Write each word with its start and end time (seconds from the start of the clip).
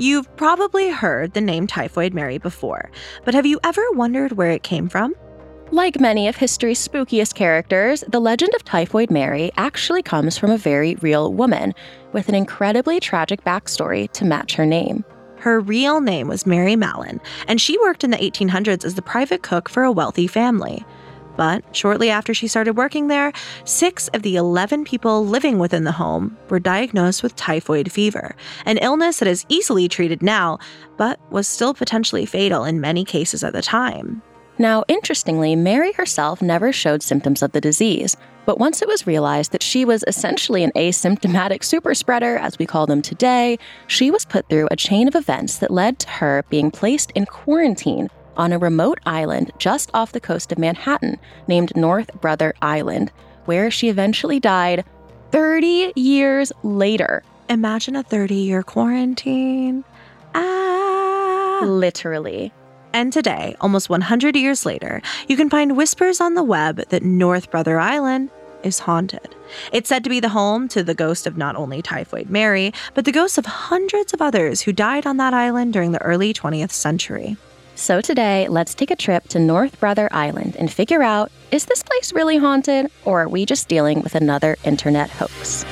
You've 0.00 0.34
probably 0.36 0.88
heard 0.88 1.34
the 1.34 1.42
name 1.42 1.66
Typhoid 1.66 2.14
Mary 2.14 2.38
before, 2.38 2.90
but 3.26 3.34
have 3.34 3.44
you 3.44 3.60
ever 3.62 3.84
wondered 3.92 4.32
where 4.32 4.50
it 4.50 4.62
came 4.62 4.88
from? 4.88 5.14
Like 5.72 6.00
many 6.00 6.26
of 6.26 6.36
history's 6.36 6.86
spookiest 6.86 7.34
characters, 7.34 8.02
the 8.08 8.18
legend 8.18 8.54
of 8.54 8.64
Typhoid 8.64 9.10
Mary 9.10 9.52
actually 9.58 10.02
comes 10.02 10.38
from 10.38 10.50
a 10.50 10.56
very 10.56 10.94
real 10.96 11.32
woman 11.34 11.74
with 12.12 12.30
an 12.30 12.34
incredibly 12.34 12.98
tragic 12.98 13.44
backstory 13.44 14.10
to 14.12 14.24
match 14.24 14.54
her 14.54 14.64
name. 14.64 15.04
Her 15.36 15.60
real 15.60 16.00
name 16.00 16.28
was 16.28 16.44
Mary 16.44 16.76
Mallon, 16.76 17.20
and 17.46 17.60
she 17.60 17.78
worked 17.78 18.02
in 18.02 18.10
the 18.10 18.16
1800s 18.16 18.84
as 18.84 18.94
the 18.94 19.02
private 19.02 19.42
cook 19.42 19.68
for 19.68 19.84
a 19.84 19.92
wealthy 19.92 20.26
family. 20.26 20.84
But 21.40 21.64
shortly 21.74 22.10
after 22.10 22.34
she 22.34 22.48
started 22.48 22.76
working 22.76 23.08
there, 23.08 23.32
six 23.64 24.08
of 24.08 24.20
the 24.20 24.36
11 24.36 24.84
people 24.84 25.24
living 25.24 25.58
within 25.58 25.84
the 25.84 25.92
home 25.92 26.36
were 26.50 26.60
diagnosed 26.60 27.22
with 27.22 27.34
typhoid 27.34 27.90
fever, 27.90 28.36
an 28.66 28.76
illness 28.76 29.20
that 29.20 29.26
is 29.26 29.46
easily 29.48 29.88
treated 29.88 30.22
now, 30.22 30.58
but 30.98 31.18
was 31.32 31.48
still 31.48 31.72
potentially 31.72 32.26
fatal 32.26 32.64
in 32.64 32.78
many 32.78 33.06
cases 33.06 33.42
at 33.42 33.54
the 33.54 33.62
time. 33.62 34.20
Now, 34.58 34.84
interestingly, 34.86 35.56
Mary 35.56 35.92
herself 35.92 36.42
never 36.42 36.72
showed 36.72 37.02
symptoms 37.02 37.42
of 37.42 37.52
the 37.52 37.60
disease, 37.62 38.18
but 38.44 38.58
once 38.58 38.82
it 38.82 38.88
was 38.88 39.06
realized 39.06 39.52
that 39.52 39.62
she 39.62 39.86
was 39.86 40.04
essentially 40.06 40.62
an 40.62 40.72
asymptomatic 40.76 41.64
super 41.64 41.94
spreader, 41.94 42.36
as 42.36 42.58
we 42.58 42.66
call 42.66 42.86
them 42.86 43.00
today, 43.00 43.58
she 43.86 44.10
was 44.10 44.26
put 44.26 44.46
through 44.50 44.68
a 44.70 44.76
chain 44.76 45.08
of 45.08 45.14
events 45.14 45.56
that 45.56 45.70
led 45.70 46.00
to 46.00 46.08
her 46.10 46.44
being 46.50 46.70
placed 46.70 47.10
in 47.12 47.24
quarantine 47.24 48.10
on 48.36 48.52
a 48.52 48.58
remote 48.58 48.98
island 49.06 49.52
just 49.58 49.90
off 49.94 50.12
the 50.12 50.20
coast 50.20 50.52
of 50.52 50.58
Manhattan 50.58 51.18
named 51.46 51.76
North 51.76 52.12
Brother 52.20 52.54
Island, 52.62 53.10
where 53.44 53.70
she 53.70 53.88
eventually 53.88 54.40
died 54.40 54.84
30 55.30 55.92
years 55.96 56.52
later. 56.62 57.22
Imagine 57.48 57.96
a 57.96 58.02
30 58.02 58.34
year 58.34 58.62
quarantine. 58.62 59.84
Ah. 60.34 61.60
Literally. 61.62 62.52
And 62.92 63.12
today, 63.12 63.54
almost 63.60 63.88
100 63.88 64.34
years 64.34 64.66
later, 64.66 65.00
you 65.28 65.36
can 65.36 65.48
find 65.48 65.76
whispers 65.76 66.20
on 66.20 66.34
the 66.34 66.42
web 66.42 66.76
that 66.88 67.04
North 67.04 67.50
Brother 67.50 67.78
Island 67.78 68.30
is 68.64 68.80
haunted. 68.80 69.34
It's 69.72 69.88
said 69.88 70.04
to 70.04 70.10
be 70.10 70.20
the 70.20 70.28
home 70.28 70.68
to 70.68 70.82
the 70.82 70.94
ghost 70.94 71.26
of 71.26 71.36
not 71.36 71.56
only 71.56 71.82
Typhoid 71.82 72.30
Mary, 72.30 72.72
but 72.94 73.04
the 73.04 73.12
ghosts 73.12 73.38
of 73.38 73.46
hundreds 73.46 74.12
of 74.12 74.20
others 74.20 74.62
who 74.62 74.72
died 74.72 75.06
on 75.06 75.16
that 75.18 75.34
island 75.34 75.72
during 75.72 75.92
the 75.92 76.02
early 76.02 76.34
20th 76.34 76.72
century. 76.72 77.36
So 77.80 78.02
today, 78.02 78.46
let's 78.50 78.74
take 78.74 78.90
a 78.90 78.94
trip 78.94 79.26
to 79.28 79.38
North 79.38 79.80
Brother 79.80 80.10
Island 80.12 80.54
and 80.56 80.70
figure 80.70 81.02
out 81.02 81.32
is 81.50 81.64
this 81.64 81.82
place 81.82 82.12
really 82.12 82.36
haunted, 82.36 82.90
or 83.06 83.22
are 83.22 83.28
we 83.28 83.46
just 83.46 83.68
dealing 83.68 84.02
with 84.02 84.14
another 84.14 84.58
internet 84.64 85.08
hoax? 85.08 85.64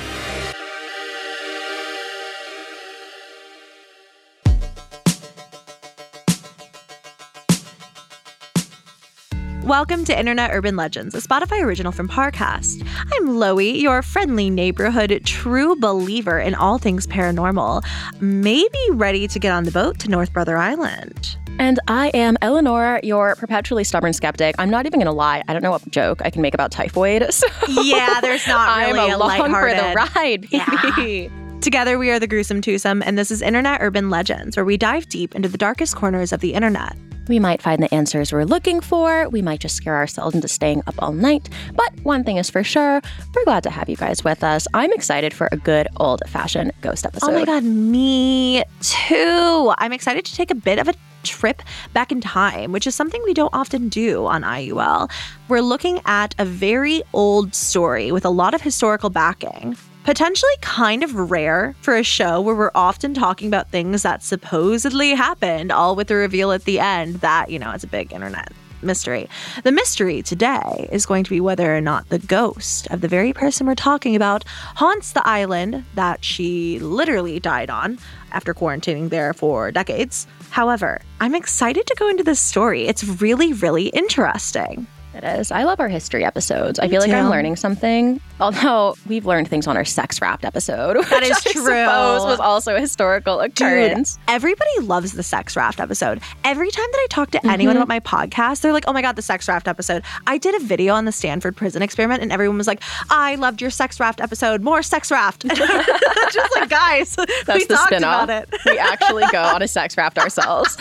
Welcome 9.63 10.07
to 10.07 10.19
Internet 10.19 10.53
Urban 10.55 10.77
Legends, 10.77 11.15
a 11.15 11.21
Spotify 11.21 11.63
original 11.63 11.93
from 11.93 12.09
Parcast. 12.09 12.89
I'm 13.13 13.29
Loey, 13.37 13.83
your 13.83 14.01
friendly 14.01 14.49
neighborhood 14.49 15.21
true 15.27 15.77
believer 15.77 16.39
in 16.39 16.55
all 16.55 16.79
things 16.79 17.07
paranormal, 17.07 17.85
maybe 18.19 18.79
ready 18.93 19.29
to 19.29 19.39
get 19.39 19.53
on 19.53 19.65
the 19.65 19.71
boat 19.71 19.99
to 19.99 20.09
North 20.09 20.33
Brother 20.33 20.57
Island. 20.57 21.38
And 21.59 21.81
I 21.89 22.09
am 22.15 22.37
Eleanor, 22.41 23.01
your 23.03 23.35
perpetually 23.37 23.85
stubborn 23.85 24.13
skeptic. 24.13 24.55
I'm 24.59 24.71
not 24.71 24.87
even 24.87 25.01
going 25.01 25.07
to 25.07 25.13
lie. 25.13 25.43
I 25.49 25.53
don't 25.53 25.63
know 25.63 25.71
what 25.73 25.89
joke 25.91 26.23
I 26.25 26.31
can 26.31 26.43
make 26.43 26.55
about 26.55 26.71
typhoid. 26.71 27.27
So 27.39 27.47
yeah, 27.69 28.21
there's 28.21 28.47
not 28.49 28.79
really 28.87 28.99
I'm 28.99 29.13
a 29.13 29.17
along 29.17 29.53
for 29.53 29.69
the 29.73 29.95
ride, 29.95 30.49
baby. 30.51 31.31
Yeah. 31.31 31.61
Together, 31.61 31.99
we 31.99 32.11
are 32.11 32.19
the 32.19 32.27
Gruesome 32.27 32.61
Twosome, 32.61 33.03
and 33.05 33.19
this 33.19 33.31
is 33.31 33.43
Internet 33.43 33.81
Urban 33.81 34.11
Legends, 34.11 34.57
where 34.57 34.65
we 34.65 34.77
dive 34.77 35.09
deep 35.09 35.35
into 35.35 35.49
the 35.49 35.59
darkest 35.59 35.97
corners 35.97 36.33
of 36.33 36.41
the 36.41 36.55
internet. 36.55 36.97
We 37.29 37.39
might 37.39 37.63
find 37.63 37.83
the 37.83 37.93
answers 37.93 38.33
we're 38.33 38.45
looking 38.45 38.81
for. 38.81 39.29
We 39.29 39.43
might 39.43 39.61
just 39.61 39.77
scare 39.77 39.97
ourselves 39.97 40.35
into 40.35 40.49
staying 40.49 40.83
up 40.87 40.95
all 40.99 41.13
night. 41.13 41.49
But 41.75 41.93
one 42.03 42.25
thing 42.25 42.39
is 42.39 42.49
for 42.49 42.65
sure, 42.65 43.03
we're 43.35 43.45
glad 43.45 43.63
to 43.65 43.71
have 43.71 43.89
you 43.89 43.97
guys 43.97 44.25
with 44.25 44.43
us. 44.43 44.67
I'm 44.75 44.93
excited 44.93 45.35
for 45.35 45.49
a 45.53 45.57
good 45.57 45.89
old 45.99 46.23
fashioned 46.29 46.73
ghost 46.81 47.05
episode. 47.05 47.31
Oh 47.31 47.35
my 47.35 47.45
God, 47.45 47.65
me 47.65 48.65
too. 48.81 49.75
I'm 49.79 49.93
excited 49.93 50.25
to 50.25 50.35
take 50.35 50.51
a 50.51 50.55
bit 50.55 50.79
of 50.79 50.89
a 50.89 50.95
trip 51.23 51.63
back 51.93 52.11
in 52.11 52.21
time, 52.21 52.73
which 52.73 52.87
is 52.87 52.95
something 52.95 53.21
we 53.25 53.35
don't 53.35 53.53
often 53.53 53.89
do 53.89 54.27
on 54.27 54.43
IUL. 54.43 55.11
We're 55.49 55.61
looking 55.61 56.01
at 56.07 56.35
a 56.39 56.45
very 56.45 57.03
old 57.13 57.55
story 57.55 58.13
with 58.13 58.25
a 58.25 58.31
lot 58.31 58.55
of 58.55 58.63
historical 58.63 59.11
backing. 59.11 59.77
Potentially 60.09 60.57
kind 60.63 61.05
of 61.05 61.31
rare 61.31 61.75
for 61.83 61.95
a 61.95 62.03
show 62.03 62.41
where 62.41 62.55
we're 62.55 62.71
often 62.75 63.13
talking 63.13 63.47
about 63.47 63.71
things 63.71 64.05
that 64.05 64.23
supposedly 64.23 65.11
happened, 65.11 65.71
all 65.71 65.95
with 65.95 66.09
the 66.09 66.15
reveal 66.15 66.51
at 66.51 66.65
the 66.65 66.81
end 66.81 67.17
that, 67.17 67.51
you 67.51 67.59
know, 67.59 67.71
it's 67.73 67.85
a 67.85 67.89
big 67.89 68.11
internet 68.11 68.51
mystery. 68.81 69.29
The 69.65 69.71
mystery 69.71 70.23
today 70.23 70.89
is 70.91 71.05
going 71.05 71.25
to 71.25 71.31
be 71.31 71.43
whether 71.43 71.77
or 71.77 71.83
not 71.83 72.09
the 72.09 72.21
ghost 72.21 72.87
of 72.87 73.03
the 73.03 73.09
very 73.09 73.35
person 73.35 73.67
we're 73.67 73.75
talking 73.75 74.17
about 74.17 74.45
haunts 74.49 75.13
the 75.13 75.29
island 75.29 75.85
that 75.95 76.25
she 76.25 76.79
literally 76.79 77.39
died 77.39 77.69
on 77.69 77.99
after 78.33 78.55
quarantining 78.55 79.11
there 79.11 79.35
for 79.35 79.71
decades. 79.71 80.27
However, 80.49 81.03
I'm 81.21 81.35
excited 81.35 81.87
to 81.87 81.95
go 81.99 82.09
into 82.09 82.25
this 82.25 82.41
story. 82.41 82.87
It's 82.87 83.05
really, 83.05 83.53
really 83.53 83.89
interesting. 83.89 84.87
It 85.19 85.25
is. 85.41 85.51
I 85.51 85.65
love 85.65 85.81
our 85.81 85.89
history 85.89 86.25
episodes. 86.25 86.79
I 86.79 86.85
Me 86.85 86.91
feel 86.91 87.01
like 87.01 87.11
I'm 87.11 87.29
learning 87.29 87.57
something. 87.57 88.21
Although 88.39 88.95
we've 89.07 89.27
learned 89.27 89.49
things 89.49 89.67
on 89.67 89.77
our 89.77 89.85
sex 89.85 90.21
raft 90.23 90.45
episode. 90.45 90.97
That 91.09 91.23
which 91.23 91.31
is 91.31 91.37
I 91.47 91.53
true. 91.53 91.63
suppose 91.63 92.25
was 92.25 92.39
also 92.41 92.77
a 92.77 92.81
historical 92.81 93.41
occurrence. 93.41 94.17
Everybody 94.29 94.71
loves 94.83 95.13
the 95.13 95.23
sex 95.25 95.57
raft 95.57 95.81
episode. 95.81 96.21
Every 96.45 96.71
time 96.71 96.87
that 96.93 96.99
I 96.99 97.07
talk 97.11 97.31
to 97.33 97.45
anyone 97.47 97.75
Mhm. 97.75 97.79
about 97.83 97.89
my 97.89 97.99
podcast, 98.01 98.61
they're 98.61 98.73
like, 98.73 98.85
oh 98.87 98.93
my 98.93 99.03
God, 99.03 99.17
the 99.17 99.23
sex 99.23 99.49
raft 99.49 99.67
episode. 99.67 100.03
I 100.29 100.39
did 100.39 100.55
a 100.55 100.61
video 100.65 100.95
on 100.95 101.05
the 101.05 101.11
Stanford 101.13 101.57
prison 101.57 101.83
experiment, 101.83 102.23
and 102.23 102.31
everyone 102.31 102.57
was 102.59 102.67
like, 102.69 102.81
I 103.11 103.35
loved 103.35 103.61
your 103.61 103.71
sex 103.71 103.99
raft 103.99 104.21
episode. 104.21 104.63
More 104.63 104.83
sex 104.85 105.11
raft. 105.11 105.45
Just 105.49 106.55
like, 106.57 106.69
guys, 106.69 107.17
That's 107.17 107.49
we 107.59 107.65
the 107.65 107.75
talked 107.75 107.89
spin-off. 107.89 108.25
about 108.25 108.45
it. 108.53 108.61
we 108.67 108.79
actually 108.79 109.25
go 109.33 109.43
on 109.43 109.63
a 109.63 109.69
sex 109.69 109.97
raft 109.97 110.19
ourselves. 110.19 110.77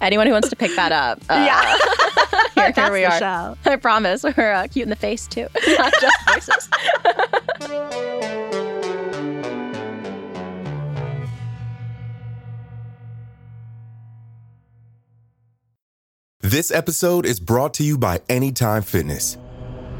Anyone 0.00 0.26
who 0.28 0.32
wants 0.32 0.48
to 0.50 0.56
pick 0.56 0.74
that 0.76 0.92
up, 0.92 1.20
uh, 1.28 1.34
yeah. 1.34 1.76
here, 2.54 2.72
here 2.72 2.92
we 2.92 3.04
are. 3.04 3.18
show. 3.18 3.31
I 3.64 3.76
promise 3.76 4.22
we're 4.36 4.52
uh, 4.52 4.68
cute 4.68 4.84
in 4.84 4.90
the 4.90 4.96
face 4.96 5.26
too, 5.26 5.46
not 5.78 5.92
just 6.00 6.16
voices. 6.28 6.68
This 16.40 16.70
episode 16.70 17.24
is 17.24 17.40
brought 17.40 17.72
to 17.74 17.84
you 17.84 17.96
by 17.96 18.20
Anytime 18.28 18.82
Fitness. 18.82 19.38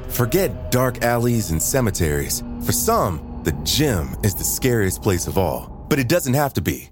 Forget 0.08 0.70
dark 0.70 1.02
alleys 1.02 1.50
and 1.50 1.62
cemeteries. 1.62 2.42
For 2.66 2.72
some, 2.72 3.40
the 3.44 3.52
gym 3.64 4.16
is 4.22 4.34
the 4.34 4.44
scariest 4.44 5.02
place 5.02 5.26
of 5.26 5.38
all, 5.38 5.86
but 5.88 5.98
it 5.98 6.08
doesn't 6.08 6.34
have 6.34 6.52
to 6.54 6.60
be. 6.60 6.91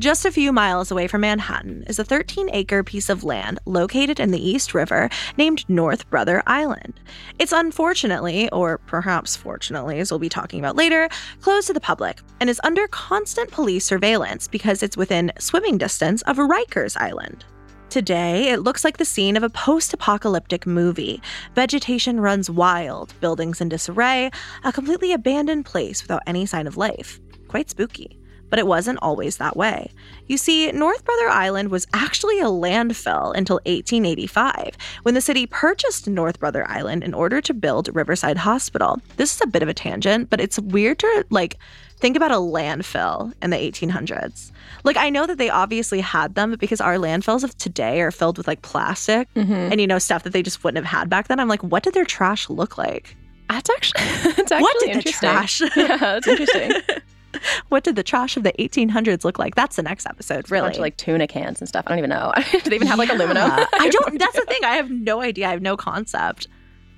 Just 0.00 0.24
a 0.24 0.32
few 0.32 0.52
miles 0.52 0.90
away 0.90 1.06
from 1.06 1.20
Manhattan 1.20 1.84
is 1.86 2.00
a 2.00 2.04
13 2.04 2.50
acre 2.52 2.82
piece 2.82 3.08
of 3.08 3.22
land 3.22 3.60
located 3.64 4.18
in 4.18 4.32
the 4.32 4.44
East 4.44 4.74
River 4.74 5.08
named 5.36 5.64
North 5.68 6.10
Brother 6.10 6.42
Island. 6.48 6.98
It's 7.38 7.52
unfortunately, 7.52 8.50
or 8.50 8.78
perhaps 8.78 9.36
fortunately, 9.36 10.00
as 10.00 10.10
we'll 10.10 10.18
be 10.18 10.28
talking 10.28 10.58
about 10.58 10.74
later, 10.74 11.08
closed 11.40 11.68
to 11.68 11.72
the 11.72 11.78
public 11.78 12.20
and 12.40 12.50
is 12.50 12.60
under 12.64 12.88
constant 12.88 13.52
police 13.52 13.86
surveillance 13.86 14.48
because 14.48 14.82
it's 14.82 14.96
within 14.96 15.30
swimming 15.38 15.78
distance 15.78 16.22
of 16.22 16.38
Rikers 16.38 16.96
Island. 16.96 17.44
Today, 17.88 18.48
it 18.48 18.62
looks 18.62 18.82
like 18.82 18.96
the 18.96 19.04
scene 19.04 19.36
of 19.36 19.44
a 19.44 19.50
post 19.50 19.94
apocalyptic 19.94 20.66
movie. 20.66 21.22
Vegetation 21.54 22.18
runs 22.18 22.50
wild, 22.50 23.14
buildings 23.20 23.60
in 23.60 23.68
disarray, 23.68 24.32
a 24.64 24.72
completely 24.72 25.12
abandoned 25.12 25.66
place 25.66 26.02
without 26.02 26.24
any 26.26 26.46
sign 26.46 26.66
of 26.66 26.76
life. 26.76 27.20
Quite 27.46 27.70
spooky. 27.70 28.18
But 28.54 28.60
it 28.60 28.68
wasn't 28.68 29.00
always 29.02 29.38
that 29.38 29.56
way. 29.56 29.90
You 30.28 30.38
see, 30.38 30.70
North 30.70 31.04
Brother 31.04 31.28
Island 31.28 31.72
was 31.72 31.88
actually 31.92 32.38
a 32.38 32.44
landfill 32.44 33.34
until 33.34 33.56
1885, 33.66 34.76
when 35.02 35.14
the 35.14 35.20
city 35.20 35.44
purchased 35.44 36.06
North 36.06 36.38
Brother 36.38 36.64
Island 36.70 37.02
in 37.02 37.14
order 37.14 37.40
to 37.40 37.52
build 37.52 37.92
Riverside 37.92 38.36
Hospital. 38.36 39.00
This 39.16 39.34
is 39.34 39.40
a 39.40 39.48
bit 39.48 39.64
of 39.64 39.68
a 39.68 39.74
tangent, 39.74 40.30
but 40.30 40.40
it's 40.40 40.60
weird 40.60 41.00
to 41.00 41.26
like 41.30 41.58
think 41.96 42.14
about 42.14 42.30
a 42.30 42.36
landfill 42.36 43.32
in 43.42 43.50
the 43.50 43.56
1800s. 43.56 44.52
Like 44.84 44.98
I 44.98 45.10
know 45.10 45.26
that 45.26 45.38
they 45.38 45.50
obviously 45.50 46.00
had 46.00 46.36
them, 46.36 46.50
but 46.50 46.60
because 46.60 46.80
our 46.80 46.94
landfills 46.94 47.42
of 47.42 47.58
today 47.58 48.02
are 48.02 48.12
filled 48.12 48.38
with 48.38 48.46
like 48.46 48.62
plastic 48.62 49.26
mm-hmm. 49.34 49.52
and 49.52 49.80
you 49.80 49.88
know 49.88 49.98
stuff 49.98 50.22
that 50.22 50.32
they 50.32 50.44
just 50.44 50.62
wouldn't 50.62 50.86
have 50.86 51.00
had 51.00 51.10
back 51.10 51.26
then, 51.26 51.40
I'm 51.40 51.48
like, 51.48 51.64
what 51.64 51.82
did 51.82 51.94
their 51.94 52.04
trash 52.04 52.48
look 52.48 52.78
like? 52.78 53.16
That's 53.48 53.68
actually, 53.68 54.04
that's 54.36 54.52
actually 54.52 54.62
what 54.62 54.78
did 54.78 54.90
the 54.90 54.92
interesting. 54.92 55.28
trash? 55.28 55.60
Yeah, 55.76 55.96
that's 55.96 56.28
interesting. 56.28 56.72
what 57.68 57.84
did 57.84 57.96
the 57.96 58.02
trash 58.02 58.36
of 58.36 58.42
the 58.42 58.52
1800s 58.58 59.24
look 59.24 59.38
like? 59.38 59.54
That's 59.54 59.76
the 59.76 59.82
next 59.82 60.06
episode, 60.06 60.46
A 60.46 60.48
really. 60.48 60.66
bunch 60.66 60.76
of 60.76 60.80
like 60.82 60.96
tuna 60.96 61.26
cans 61.26 61.60
and 61.60 61.68
stuff. 61.68 61.84
I 61.86 61.90
don't 61.90 61.98
even 61.98 62.10
know. 62.10 62.32
Do 62.52 62.60
they 62.70 62.76
even 62.76 62.88
have 62.88 62.98
like 62.98 63.10
aluminum? 63.10 63.50
I 63.50 63.88
don't. 63.90 64.18
That's 64.18 64.36
the 64.36 64.44
thing. 64.46 64.64
I 64.64 64.76
have 64.76 64.90
no 64.90 65.20
idea. 65.20 65.48
I 65.48 65.50
have 65.50 65.62
no 65.62 65.76
concept. 65.76 66.48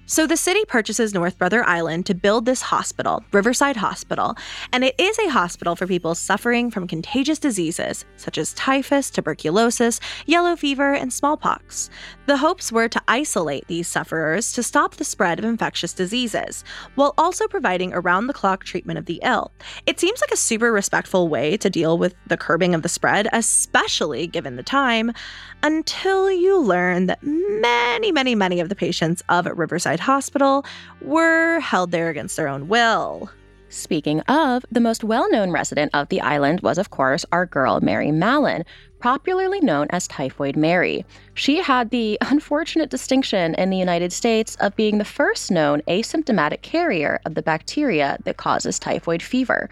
So 0.09 0.25
the 0.25 0.37
city 0.37 0.65
purchases 0.65 1.13
North 1.13 1.37
Brother 1.37 1.65
Island 1.65 2.07
to 2.07 2.15
build 2.15 2.45
this 2.45 2.63
hospital, 2.63 3.25
Riverside 3.33 3.77
Hospital, 3.77 4.37
and 4.73 4.85
it 4.85 4.95
is 4.99 5.19
a 5.19 5.31
hospital 5.31 5.75
for 5.75 5.89
people 5.89 6.15
suffering 6.15 6.71
from 6.71 6.87
contagious 6.87 7.41
diseases 7.41 8.05
such 8.17 8.39
as 8.39 8.53
typhus, 8.55 9.11
tuberculosis, 9.11 9.99
yellow 10.25 10.55
fever, 10.55 10.95
and 10.95 11.13
smallpox. 11.13 11.91
The 12.27 12.37
hopes 12.37 12.71
were 12.71 12.89
to 12.89 13.03
isolate 13.09 13.67
these 13.67 13.89
sufferers 13.89 14.53
to 14.53 14.63
stop 14.63 14.95
the 14.95 15.03
spread 15.03 15.41
of 15.41 15.45
infectious 15.45 15.93
diseases, 15.93 16.63
while 16.95 17.13
also 17.19 17.49
providing 17.49 17.93
around 17.93 18.29
the 18.29 18.33
clock 18.33 18.63
treatment 18.63 19.01
of 19.01 19.07
the 19.07 19.19
ill. 19.25 19.51
It 19.87 19.99
seems 19.99 20.21
like 20.21 20.31
a 20.31 20.37
super 20.37 20.71
respectful 20.71 21.27
way 21.27 21.57
to 21.57 21.69
deal 21.69 21.99
with 21.99 22.15
the 22.29 22.37
curbing 22.37 22.77
of 22.77 22.83
the 22.83 22.89
spread, 22.89 23.27
especially 23.33 24.29
given 24.29 24.55
the 24.55 24.63
time 24.63 25.13
until 25.65 26.31
you 26.31 26.61
learn 26.61 27.07
that 27.07 27.25
many, 27.25 28.13
many, 28.13 28.37
many 28.37 28.61
of 28.61 28.69
the 28.69 28.77
patients 28.77 29.25
of 29.29 29.47
Riverside 29.47 29.96
Hospital 30.01 30.65
were 31.01 31.61
held 31.61 31.91
there 31.91 32.09
against 32.09 32.37
their 32.37 32.49
own 32.49 32.69
will. 32.69 33.31
Speaking 33.69 34.21
of, 34.21 34.65
the 34.71 34.81
most 34.81 35.03
well 35.03 35.29
known 35.31 35.51
resident 35.51 35.91
of 35.93 36.09
the 36.09 36.21
island 36.21 36.61
was, 36.61 36.79
of 36.79 36.91
course, 36.91 37.27
our 37.33 37.47
girl 37.47 37.81
Mary 37.81 38.13
Mallon, 38.13 38.65
popularly 39.01 39.61
known 39.61 39.89
as 39.91 40.07
Typhoid 40.07 40.57
Mary. 40.57 41.05
She 41.35 41.59
had 41.59 41.91
the 41.91 42.17
unfortunate 42.23 42.91
distinction 42.91 43.55
in 43.57 43.71
the 43.71 43.77
United 43.77 44.13
States 44.13 44.57
of 44.57 44.77
being 44.77 44.99
the 44.99 45.05
first 45.05 45.51
known 45.51 45.83
asymptomatic 45.89 46.63
carrier 46.63 47.21
of 47.27 47.35
the 47.35 47.43
bacteria 47.43 48.19
that 48.25 48.37
causes 48.37 48.79
typhoid 48.79 49.23
fever. 49.23 49.69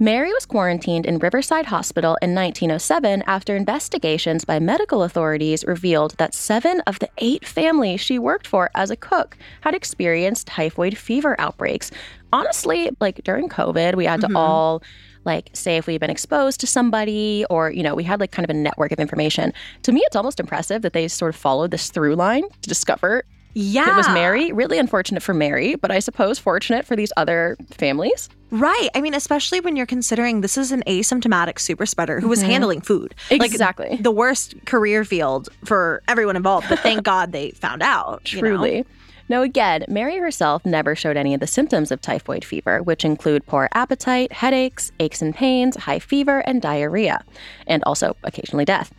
Mary 0.00 0.32
was 0.32 0.44
quarantined 0.44 1.06
in 1.06 1.20
Riverside 1.20 1.66
Hospital 1.66 2.18
in 2.20 2.34
1907 2.34 3.22
after 3.28 3.54
investigations 3.54 4.44
by 4.44 4.58
medical 4.58 5.04
authorities 5.04 5.64
revealed 5.66 6.16
that 6.18 6.34
seven 6.34 6.80
of 6.88 6.98
the 6.98 7.08
eight 7.18 7.46
families 7.46 8.00
she 8.00 8.18
worked 8.18 8.48
for 8.48 8.70
as 8.74 8.90
a 8.90 8.96
cook 8.96 9.36
had 9.60 9.72
experienced 9.72 10.48
typhoid 10.48 10.98
fever 10.98 11.36
outbreaks. 11.38 11.92
Honestly, 12.32 12.90
like 13.00 13.22
during 13.22 13.48
COVID, 13.48 13.94
we 13.94 14.04
had 14.04 14.20
to 14.22 14.26
mm-hmm. 14.26 14.36
all 14.36 14.82
like 15.24 15.48
say 15.52 15.76
if 15.76 15.86
we've 15.86 16.00
been 16.00 16.10
exposed 16.10 16.58
to 16.60 16.66
somebody 16.66 17.46
or 17.48 17.70
you 17.70 17.82
know 17.82 17.94
we 17.94 18.02
had 18.02 18.18
like 18.18 18.32
kind 18.32 18.44
of 18.44 18.54
a 18.54 18.58
network 18.58 18.92
of 18.92 18.98
information 18.98 19.54
to 19.82 19.90
me 19.90 20.02
it's 20.04 20.16
almost 20.16 20.38
impressive 20.38 20.82
that 20.82 20.92
they 20.92 21.08
sort 21.08 21.34
of 21.34 21.40
followed 21.40 21.70
this 21.70 21.88
through 21.88 22.14
line 22.14 22.42
to 22.60 22.68
discover 22.68 23.24
Yeah. 23.54 23.92
it 23.92 23.96
was 23.96 24.08
mary 24.08 24.52
really 24.52 24.78
unfortunate 24.78 25.22
for 25.22 25.32
mary 25.34 25.76
but 25.76 25.90
i 25.90 25.98
suppose 25.98 26.38
fortunate 26.38 26.84
for 26.84 26.96
these 26.96 27.12
other 27.16 27.56
families 27.70 28.28
Right. 28.50 28.88
I 28.94 29.00
mean, 29.00 29.14
especially 29.14 29.58
when 29.58 29.74
you're 29.74 29.84
considering 29.84 30.40
this 30.40 30.56
is 30.56 30.70
an 30.70 30.84
asymptomatic 30.86 31.58
super 31.58 31.86
spreader 31.86 32.20
who 32.20 32.28
was 32.28 32.38
mm-hmm. 32.38 32.50
handling 32.50 32.80
food. 32.82 33.12
Like, 33.28 33.42
Exactly. 33.42 33.98
the 34.00 34.12
worst 34.12 34.54
career 34.64 35.04
field 35.04 35.48
for 35.64 36.04
everyone 36.06 36.36
involved, 36.36 36.68
but 36.68 36.78
thank 36.78 37.02
God 37.04 37.32
they 37.32 37.50
found 37.50 37.82
out. 37.82 38.32
you 38.32 38.42
know? 38.42 38.84
Now, 39.28 39.42
again, 39.42 39.84
Mary 39.88 40.18
herself 40.18 40.66
never 40.66 40.94
showed 40.94 41.16
any 41.16 41.32
of 41.32 41.40
the 41.40 41.46
symptoms 41.46 41.90
of 41.90 42.00
typhoid 42.00 42.44
fever, 42.44 42.82
which 42.82 43.04
include 43.04 43.46
poor 43.46 43.68
appetite, 43.72 44.32
headaches, 44.32 44.92
aches 45.00 45.22
and 45.22 45.34
pains, 45.34 45.76
high 45.76 45.98
fever, 45.98 46.40
and 46.40 46.60
diarrhea, 46.60 47.24
and 47.66 47.82
also 47.84 48.16
occasionally 48.22 48.64
death. 48.66 48.92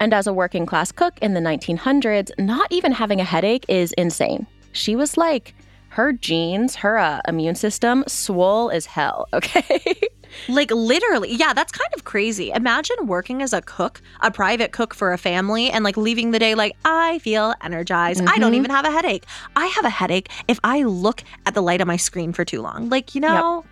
And 0.00 0.14
as 0.14 0.26
a 0.26 0.32
working 0.32 0.64
class 0.64 0.92
cook 0.92 1.18
in 1.20 1.34
the 1.34 1.40
1900s, 1.40 2.30
not 2.38 2.72
even 2.72 2.92
having 2.92 3.20
a 3.20 3.24
headache 3.24 3.66
is 3.68 3.92
insane. 3.92 4.46
She 4.72 4.96
was 4.96 5.16
like, 5.16 5.54
her 5.90 6.12
genes, 6.12 6.76
her 6.76 6.98
uh, 6.98 7.20
immune 7.26 7.54
system, 7.54 8.04
swole 8.06 8.70
as 8.70 8.86
hell, 8.86 9.28
okay? 9.32 10.00
Like 10.48 10.70
literally, 10.70 11.34
yeah, 11.34 11.52
that's 11.52 11.72
kind 11.72 11.90
of 11.96 12.04
crazy. 12.04 12.50
Imagine 12.50 13.06
working 13.06 13.42
as 13.42 13.52
a 13.52 13.62
cook, 13.62 14.00
a 14.20 14.30
private 14.30 14.72
cook 14.72 14.94
for 14.94 15.12
a 15.12 15.18
family, 15.18 15.70
and 15.70 15.84
like 15.84 15.96
leaving 15.96 16.30
the 16.30 16.38
day 16.38 16.54
like, 16.54 16.76
I 16.84 17.18
feel 17.20 17.54
energized. 17.62 18.22
I 18.22 18.38
don't 18.38 18.52
mm-hmm. 18.52 18.54
even 18.54 18.70
have 18.70 18.84
a 18.84 18.90
headache. 18.90 19.24
I 19.54 19.66
have 19.66 19.84
a 19.84 19.90
headache 19.90 20.30
if 20.48 20.58
I 20.64 20.82
look 20.82 21.22
at 21.46 21.54
the 21.54 21.62
light 21.62 21.80
on 21.80 21.86
my 21.86 21.96
screen 21.96 22.32
for 22.32 22.44
too 22.44 22.62
long. 22.62 22.88
Like, 22.88 23.14
you 23.14 23.20
know, 23.20 23.64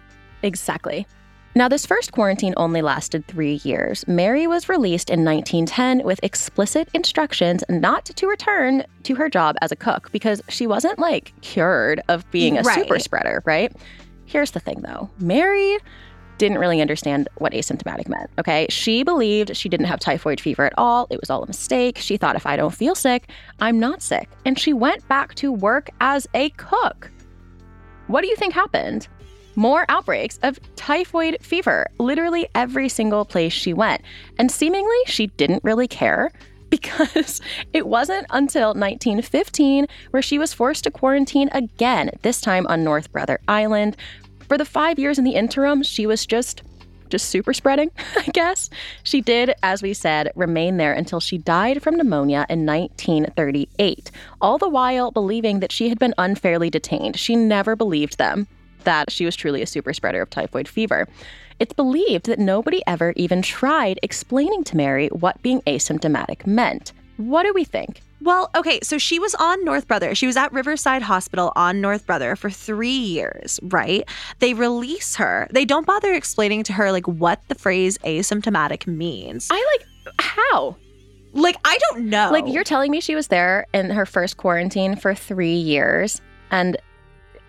Exactly. 0.43 1.07
Now, 1.57 1.69
this 1.69 1.87
first 1.87 2.11
quarantine 2.11 2.53
only 2.57 2.83
lasted 2.83 3.27
three 3.29 3.61
years. 3.63 4.07
Mary 4.09 4.47
was 4.49 4.69
released 4.69 5.09
in 5.09 5.25
1910 5.25 6.05
with 6.05 6.19
explicit 6.23 6.89
instructions 6.93 7.63
not 7.69 8.07
to 8.07 8.27
return 8.27 8.85
to 9.05 9.15
her 9.15 9.29
job 9.29 9.57
as 9.63 9.71
a 9.71 9.77
cook 9.77 10.11
because 10.11 10.43
she 10.49 10.67
wasn't 10.67 10.99
like 10.99 11.33
cured 11.43 12.03
of 12.09 12.29
being 12.33 12.59
a 12.59 12.63
Right. 12.63 12.81
super 12.81 12.99
spreader, 12.99 13.41
right? 13.47 13.73
Here's 14.27 14.51
the 14.51 14.61
thing 14.61 14.81
though 14.81 15.11
Mary 15.21 15.79
didn't 16.39 16.59
really 16.59 16.81
understand 16.81 17.29
what 17.37 17.53
asymptomatic 17.53 18.09
meant, 18.09 18.31
okay? 18.39 18.67
She 18.71 19.03
believed 19.03 19.57
she 19.57 19.69
didn't 19.69 19.87
have 19.87 20.01
typhoid 20.01 20.41
fever 20.41 20.65
at 20.65 20.75
all. 20.77 21.07
It 21.11 21.21
was 21.21 21.31
all 21.31 21.43
a 21.43 21.47
mistake. 21.47 21.99
She 21.99 22.17
thought 22.17 22.37
if 22.37 22.47
I 22.47 22.57
don't 22.57 22.75
feel 22.75 22.95
sick, 22.95 23.29
I'm 23.61 23.79
not 23.79 24.03
sick. 24.03 24.29
And 24.45 24.59
she 24.59 24.73
went 24.73 25.07
back 25.09 25.35
to 25.37 25.53
work 25.53 25.91
as 26.01 26.27
a 26.35 26.51
cook. 26.51 27.11
What 28.07 28.23
do 28.23 28.29
you 28.29 28.37
think 28.37 28.53
happened? 28.53 29.09
More 29.57 29.87
outbreaks 29.89 30.39
of 30.43 30.59
typhoid 30.75 31.39
fever, 31.41 31.87
literally 31.99 32.49
every 32.55 32.89
single 32.89 33.25
place 33.25 33.53
she 33.53 33.73
went. 33.73 34.03
And 34.39 34.51
seemingly, 34.51 34.97
she 35.07 35.29
didn't 35.29 35.63
really 35.63 35.87
care 35.87 36.33
because 36.75 37.41
it 37.73 37.87
wasn't 37.87 38.27
until 38.31 38.69
1915 38.69 39.87
where 40.11 40.23
she 40.23 40.39
was 40.39 40.53
forced 40.53 40.83
to 40.85 40.91
quarantine 40.91 41.49
again, 41.53 42.11
this 42.23 42.41
time 42.41 42.67
on 42.67 42.83
North 42.83 43.13
Brother 43.13 43.39
Island. 43.47 43.97
For 44.49 44.59
the 44.59 44.65
five 44.65 44.99
years 44.99 45.19
in 45.19 45.25
the 45.25 45.35
interim, 45.35 45.83
she 45.83 46.07
was 46.07 46.27
just 46.27 46.63
just 47.11 47.29
super 47.29 47.55
spreading, 47.55 47.91
I 48.17 48.25
guess. 48.33 48.71
She 49.05 49.21
did, 49.21 49.55
as 49.63 49.83
we 49.83 49.95
said, 49.95 50.33
remain 50.35 50.79
there 50.79 50.93
until 50.93 51.21
she 51.21 51.39
died 51.39 51.83
from 51.83 51.97
pneumonia 51.97 52.47
in 52.49 52.67
1938, 52.67 54.11
all 54.41 54.59
the 54.59 54.69
while 54.69 55.11
believing 55.11 55.61
that 55.61 55.71
she 55.71 55.89
had 55.89 55.99
been 55.99 56.15
unfairly 56.19 56.71
detained. 56.71 57.17
She 57.17 57.37
never 57.37 57.77
believed 57.77 58.19
them 58.19 58.49
that 58.83 59.11
she 59.13 59.25
was 59.25 59.37
truly 59.37 59.63
a 59.63 59.67
super 59.67 59.93
spreader 59.93 60.23
of 60.23 60.31
typhoid 60.31 60.67
fever. 60.67 61.07
It's 61.61 61.73
believed 61.73 62.27
that 62.27 62.39
nobody 62.39 62.83
ever 62.87 63.13
even 63.17 63.43
tried 63.43 64.01
explaining 64.03 64.65
to 64.65 64.77
Mary 64.77 65.09
what 65.09 65.41
being 65.41 65.61
asymptomatic 65.63 66.47
meant. 66.47 66.93
What 67.17 67.45
do 67.45 67.53
we 67.55 67.65
think? 67.65 68.01
Well, 68.21 68.51
okay, 68.57 68.81
so 68.83 68.97
she 68.97 69.19
was 69.19 69.35
on 69.35 69.65
North 69.65 69.87
Brother. 69.87 70.15
She 70.15 70.27
was 70.27 70.37
at 70.37 70.53
Riverside 70.53 71.03
Hospital 71.03 71.53
on 71.57 71.81
North 71.81 72.07
Brother 72.07 72.37
for 72.37 72.49
three 72.49 72.89
years, 72.89 73.61
right? 73.65 74.09
They 74.39 74.55
release 74.55 75.17
her. 75.17 75.47
They 75.51 75.65
don't 75.65 75.87
bother 75.87 76.13
explaining 76.15 76.63
to 76.65 76.73
her 76.73 76.91
like 76.91 77.07
what 77.07 77.43
the 77.49 77.55
phrase 77.55 77.99
asymptomatic 77.99 78.87
means. 78.87 79.49
I 79.51 79.79
like, 79.79 80.15
how? 80.21 80.77
Like, 81.33 81.57
I 81.65 81.79
don't 81.91 82.07
know. 82.09 82.31
Like, 82.31 82.47
you're 82.47 82.65
telling 82.65 82.91
me 82.91 83.01
she 83.01 83.15
was 83.15 83.27
there 83.27 83.67
in 83.75 83.91
her 83.91 84.07
first 84.07 84.37
quarantine 84.37 84.97
for 84.97 85.15
three 85.15 85.57
years 85.57 86.21
and 86.51 86.77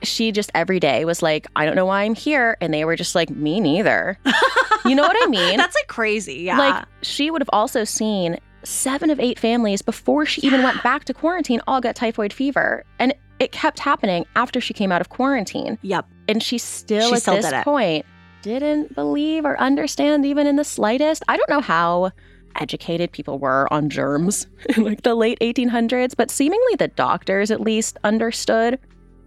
she 0.04 0.32
just 0.32 0.52
every 0.54 0.80
day 0.80 1.06
was 1.06 1.22
like, 1.22 1.48
I 1.56 1.66
don't 1.66 1.76
know 1.76 1.86
why 1.86 2.04
I'm 2.04 2.16
here. 2.16 2.58
And 2.62 2.74
they 2.74 2.86
were 2.86 2.96
just 2.96 3.16
like, 3.16 3.30
me 3.30 3.60
neither. 3.60 4.18
you 4.86 4.96
know 4.96 5.04
what 5.04 5.18
I 5.22 5.28
mean? 5.28 5.58
That's 5.58 5.76
like 5.76 5.88
crazy. 5.88 6.42
Yeah. 6.42 6.58
Like, 6.58 6.86
she 7.02 7.32
would 7.32 7.42
have 7.42 7.50
also 7.54 7.84
seen 7.84 8.40
seven 8.66 9.10
of 9.10 9.20
eight 9.20 9.40
families 9.40 9.82
before 9.82 10.26
she 10.26 10.42
even 10.42 10.64
went 10.64 10.82
back 10.84 11.06
to 11.06 11.14
quarantine 11.14 11.62
all 11.68 11.82
got 11.82 11.96
typhoid 11.96 12.34
fever. 12.34 12.84
And 13.00 13.14
it 13.40 13.52
kept 13.52 13.80
happening 13.80 14.26
after 14.36 14.62
she 14.62 14.74
came 14.74 14.92
out 14.92 15.02
of 15.02 15.10
quarantine. 15.10 15.78
yep. 15.82 16.06
And 16.28 16.42
she 16.42 16.58
still, 16.58 17.10
She 17.10 17.16
at 17.16 17.22
still 17.22 17.36
this 17.36 17.50
did 17.50 17.64
point, 17.64 18.06
didn't 18.42 18.96
believe 18.96 19.46
or 19.46 19.60
understand 19.60 20.26
even 20.26 20.48
in 20.48 20.56
the 20.56 20.64
slightest. 20.64 21.24
I 21.28 21.38
don't 21.38 21.50
know 21.50 21.62
how 21.62 22.12
educated 22.60 23.12
people 23.12 23.38
were 23.38 23.72
on 23.72 23.90
germs 23.90 24.48
in 24.78 24.84
like 24.84 25.02
the 25.04 25.16
late 25.16 25.38
1800s, 25.40 26.16
but 26.16 26.32
seemingly 26.32 26.76
the 26.78 26.88
doctors 26.90 27.52
at 27.52 27.62
least 27.62 27.98
understood 28.04 28.80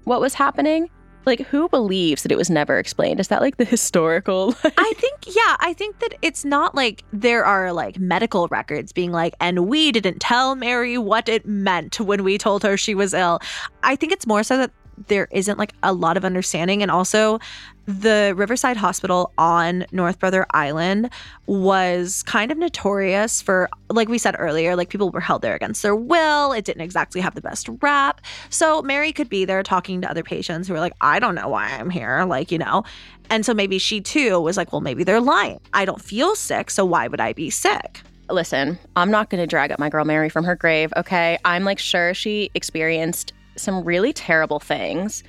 what 0.04 0.20
was 0.20 0.34
happening. 0.34 0.88
Like, 1.28 1.40
who 1.40 1.68
believes 1.68 2.22
that 2.22 2.32
it 2.32 2.38
was 2.38 2.48
never 2.48 2.78
explained? 2.78 3.20
Is 3.20 3.28
that 3.28 3.42
like 3.42 3.58
the 3.58 3.64
historical? 3.66 4.54
I 4.64 4.92
think, 4.96 5.26
yeah, 5.26 5.56
I 5.60 5.74
think 5.74 5.98
that 5.98 6.14
it's 6.22 6.42
not 6.42 6.74
like 6.74 7.04
there 7.12 7.44
are 7.44 7.70
like 7.70 7.98
medical 7.98 8.48
records 8.48 8.92
being 8.92 9.12
like, 9.12 9.34
and 9.38 9.68
we 9.68 9.92
didn't 9.92 10.20
tell 10.20 10.54
Mary 10.54 10.96
what 10.96 11.28
it 11.28 11.46
meant 11.46 12.00
when 12.00 12.24
we 12.24 12.38
told 12.38 12.62
her 12.62 12.78
she 12.78 12.94
was 12.94 13.12
ill. 13.12 13.40
I 13.82 13.94
think 13.94 14.12
it's 14.12 14.26
more 14.26 14.42
so 14.42 14.56
that 14.56 14.70
there 15.06 15.28
isn't 15.30 15.58
like 15.58 15.72
a 15.82 15.92
lot 15.92 16.16
of 16.16 16.24
understanding. 16.24 16.82
And 16.82 16.90
also, 16.90 17.38
the 17.86 18.34
Riverside 18.36 18.76
Hospital 18.76 19.32
on 19.38 19.86
North 19.92 20.18
Brother 20.18 20.44
Island 20.50 21.08
was 21.46 22.22
kind 22.24 22.52
of 22.52 22.58
notorious 22.58 23.40
for, 23.40 23.70
like 23.88 24.08
we 24.08 24.18
said 24.18 24.36
earlier, 24.38 24.76
like 24.76 24.90
people 24.90 25.10
were 25.10 25.20
held 25.20 25.40
there 25.40 25.54
against 25.54 25.82
their 25.82 25.96
will. 25.96 26.52
It 26.52 26.66
didn't 26.66 26.82
exactly 26.82 27.22
have 27.22 27.34
the 27.34 27.40
best 27.40 27.68
rap. 27.80 28.20
So 28.50 28.82
Mary 28.82 29.12
could 29.12 29.30
be 29.30 29.46
there 29.46 29.62
talking 29.62 30.02
to 30.02 30.10
other 30.10 30.22
patients 30.22 30.68
who 30.68 30.74
were 30.74 30.80
like, 30.80 30.92
I 31.00 31.18
don't 31.18 31.34
know 31.34 31.48
why 31.48 31.68
I'm 31.70 31.88
here. 31.88 32.24
Like, 32.26 32.52
you 32.52 32.58
know. 32.58 32.84
And 33.30 33.46
so 33.46 33.54
maybe 33.54 33.78
she 33.78 34.00
too 34.00 34.38
was 34.40 34.56
like, 34.56 34.72
well, 34.72 34.82
maybe 34.82 35.02
they're 35.04 35.20
lying. 35.20 35.60
I 35.72 35.86
don't 35.86 36.00
feel 36.00 36.34
sick. 36.34 36.70
So 36.70 36.84
why 36.84 37.08
would 37.08 37.20
I 37.20 37.32
be 37.32 37.48
sick? 37.48 38.02
Listen, 38.30 38.78
I'm 38.96 39.10
not 39.10 39.30
going 39.30 39.40
to 39.42 39.46
drag 39.46 39.72
up 39.72 39.78
my 39.78 39.88
girl 39.88 40.04
Mary 40.04 40.28
from 40.28 40.44
her 40.44 40.54
grave, 40.54 40.92
okay? 40.94 41.38
I'm 41.46 41.64
like 41.64 41.78
sure 41.78 42.12
she 42.12 42.50
experienced 42.54 43.32
some 43.60 43.84
really 43.84 44.12
terrible 44.12 44.60
things 44.60 45.22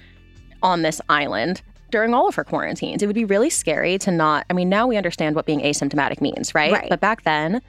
on 0.61 0.81
this 0.81 1.01
island 1.09 1.61
during 1.91 2.13
all 2.13 2.27
of 2.27 2.35
her 2.35 2.43
quarantines. 2.43 3.01
It 3.01 3.07
would 3.07 3.15
be 3.15 3.25
really 3.25 3.49
scary 3.49 3.97
to 3.99 4.11
not, 4.11 4.45
I 4.49 4.53
mean, 4.53 4.69
now 4.69 4.87
we 4.87 4.97
understand 4.97 5.35
what 5.35 5.45
being 5.45 5.61
asymptomatic 5.61 6.21
means, 6.21 6.53
right? 6.53 6.71
Right. 6.71 6.89
But 6.89 6.99
back 6.99 7.23
then, 7.23 7.61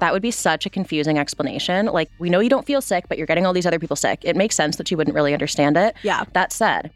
that 0.00 0.12
would 0.12 0.22
be 0.22 0.30
such 0.30 0.66
a 0.66 0.70
confusing 0.70 1.18
explanation. 1.18 1.86
Like, 1.86 2.10
we 2.18 2.30
know 2.30 2.40
you 2.40 2.48
don't 2.48 2.66
feel 2.66 2.80
sick, 2.80 3.06
but 3.08 3.18
you're 3.18 3.26
getting 3.26 3.46
all 3.46 3.52
these 3.52 3.66
other 3.66 3.78
people 3.78 3.96
sick. 3.96 4.20
It 4.22 4.36
makes 4.36 4.54
sense 4.54 4.76
that 4.76 4.90
you 4.90 4.96
wouldn't 4.96 5.14
really 5.14 5.32
understand 5.32 5.76
it. 5.76 5.96
Yeah. 6.02 6.24
That 6.34 6.52
said, 6.52 6.90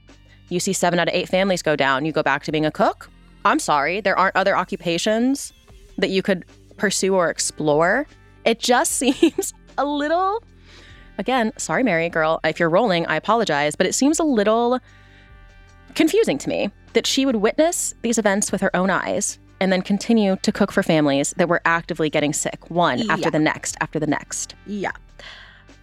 you 0.49 0.61
see 0.61 0.73
seven 0.73 0.99
out 0.99 1.09
of 1.09 1.15
eight 1.15 1.29
families 1.29 1.63
go 1.63 1.77
down, 1.77 2.05
you 2.05 2.13
go 2.13 2.23
back 2.23 2.45
to 2.45 2.53
being 2.53 2.67
a 2.67 2.71
cook. 2.71 3.11
I'm 3.45 3.59
sorry, 3.59 4.01
there 4.01 4.17
aren't 4.17 4.37
other 4.37 4.57
occupations 4.57 5.53
that 5.99 6.11
you 6.11 6.23
could 6.23 6.45
pursue 6.77 7.15
or 7.15 7.29
explore. 7.29 8.07
It 8.45 8.61
just 8.61 8.93
seems 8.97 9.53
a 9.79 9.85
little, 9.85 10.43
again, 11.19 11.53
sorry, 11.57 11.83
Mary 11.83 12.09
girl, 12.09 12.41
if 12.45 12.59
you're 12.61 12.71
rolling, 12.71 13.07
I 13.07 13.17
apologize, 13.17 13.77
but 13.77 13.87
it 13.87 13.95
seems 13.95 14.19
a 14.19 14.25
little 14.25 14.79
confusing 15.95 16.39
to 16.39 16.49
me 16.49 16.71
that 16.95 17.07
she 17.07 17.27
would 17.27 17.37
witness 17.37 17.95
these 18.03 18.19
events 18.19 18.53
with 18.53 18.61
her 18.61 18.75
own 18.75 18.91
eyes 18.91 19.39
and 19.61 19.73
then 19.73 19.83
continue 19.83 20.37
to 20.43 20.51
cook 20.53 20.73
for 20.73 20.83
families 20.83 21.33
that 21.37 21.49
were 21.49 21.61
actively 21.65 22.11
getting 22.11 22.33
sick, 22.33 22.71
one 22.71 22.99
Yeah. 22.99 23.13
after 23.13 23.31
the 23.31 23.39
next, 23.39 23.77
after 23.81 23.99
the 24.01 24.07
next. 24.07 24.55
Yeah. 24.67 24.91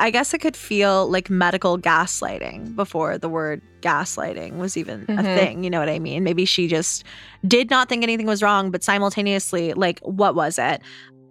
I 0.02 0.12
guess 0.12 0.34
it 0.34 0.40
could 0.40 0.56
feel 0.56 1.10
like 1.10 1.30
medical 1.30 1.78
gaslighting 1.78 2.76
before 2.76 3.18
the 3.18 3.28
word 3.28 3.62
gaslighting 3.82 4.58
was 4.58 4.78
even 4.78 5.04
a 5.04 5.06
Mhm. 5.22 5.24
thing. 5.38 5.64
You 5.64 5.70
know 5.70 5.80
what 5.80 5.90
I 5.90 6.00
mean? 6.00 6.24
Maybe 6.24 6.46
she 6.46 6.68
just 6.68 7.04
did 7.46 7.70
not 7.70 7.90
think 7.90 8.04
anything 8.04 8.26
was 8.26 8.42
wrong, 8.42 8.72
but 8.72 8.84
simultaneously, 8.84 9.74
like, 9.74 10.00
what 10.02 10.36
was 10.36 10.58
it? 10.58 10.82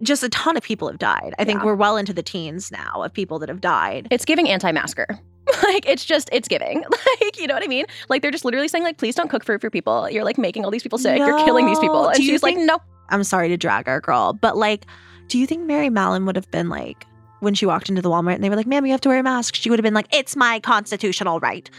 Just 0.02 0.23
a 0.23 0.28
ton 0.28 0.57
of 0.57 0.62
people 0.62 0.88
have 0.88 0.99
died. 0.99 1.35
I 1.38 1.45
think 1.45 1.61
Yeah. 1.61 1.67
we're 1.67 1.75
well 1.75 1.97
into 1.97 2.12
the 2.12 2.23
teens 2.23 2.71
now 2.71 3.02
of 3.02 3.12
people 3.12 3.38
that 3.40 3.49
have 3.49 3.61
died. 3.61 4.09
It's 4.11 4.25
giving 4.25 4.49
anti-masker. 4.49 5.07
like 5.64 5.87
it's 5.88 6.05
just 6.05 6.28
it's 6.33 6.49
giving. 6.49 6.85
Like, 7.21 7.38
you 7.38 7.47
know 7.47 7.55
what 7.55 7.64
I 7.64 7.67
mean? 7.67 7.85
Like 8.09 8.23
they're 8.23 8.31
just 8.31 8.45
literally 8.45 8.69
saying 8.69 8.85
like 8.85 8.97
please 8.99 9.14
don't 9.14 9.28
cook 9.28 9.45
food 9.45 9.61
for 9.61 9.71
people. 9.71 10.09
You're 10.09 10.25
like 10.25 10.38
making 10.38 10.64
all 10.64 10.71
these 10.71 10.83
people 10.83 10.99
sick. 10.99 11.19
You're 11.19 11.37
killing 11.45 11.67
these 11.67 11.78
people. 11.81 12.02
No. 12.05 12.09
And 12.11 12.17
Do 12.19 12.23
she's 12.23 12.43
like, 12.43 12.55
think- 12.55 12.67
"Nope." 12.67 12.83
I'm 13.11 13.25
sorry 13.25 13.49
to 13.49 13.57
drag 13.57 13.88
our 13.88 14.00
girl, 14.00 14.35
but 14.35 14.57
like, 14.57 14.85
do 15.28 15.38
you 15.38 15.47
think 15.47 15.64
Mary 15.67 15.88
Mallon 15.90 16.26
would 16.26 16.37
have 16.37 16.50
been 16.50 16.69
like, 16.69 17.07
when 17.40 17.55
she 17.55 17.64
walked 17.67 17.88
into 17.88 18.02
the 18.02 18.11
Walmart 18.11 18.35
and 18.35 18.45
they 18.45 18.50
were 18.50 18.57
like, 18.57 18.67
ma'am, 18.67 18.85
you 18.85 18.93
have 18.93 19.00
to 19.02 19.09
wear 19.09 19.19
a 19.19 19.23
mask, 19.23 19.55
she 19.55 19.71
would 19.71 19.78
have 19.78 19.85
been 19.85 19.95
like, 19.95 20.09
it's 20.14 20.37
my 20.37 20.61
constitutional 20.61 21.40
right. 21.40 21.71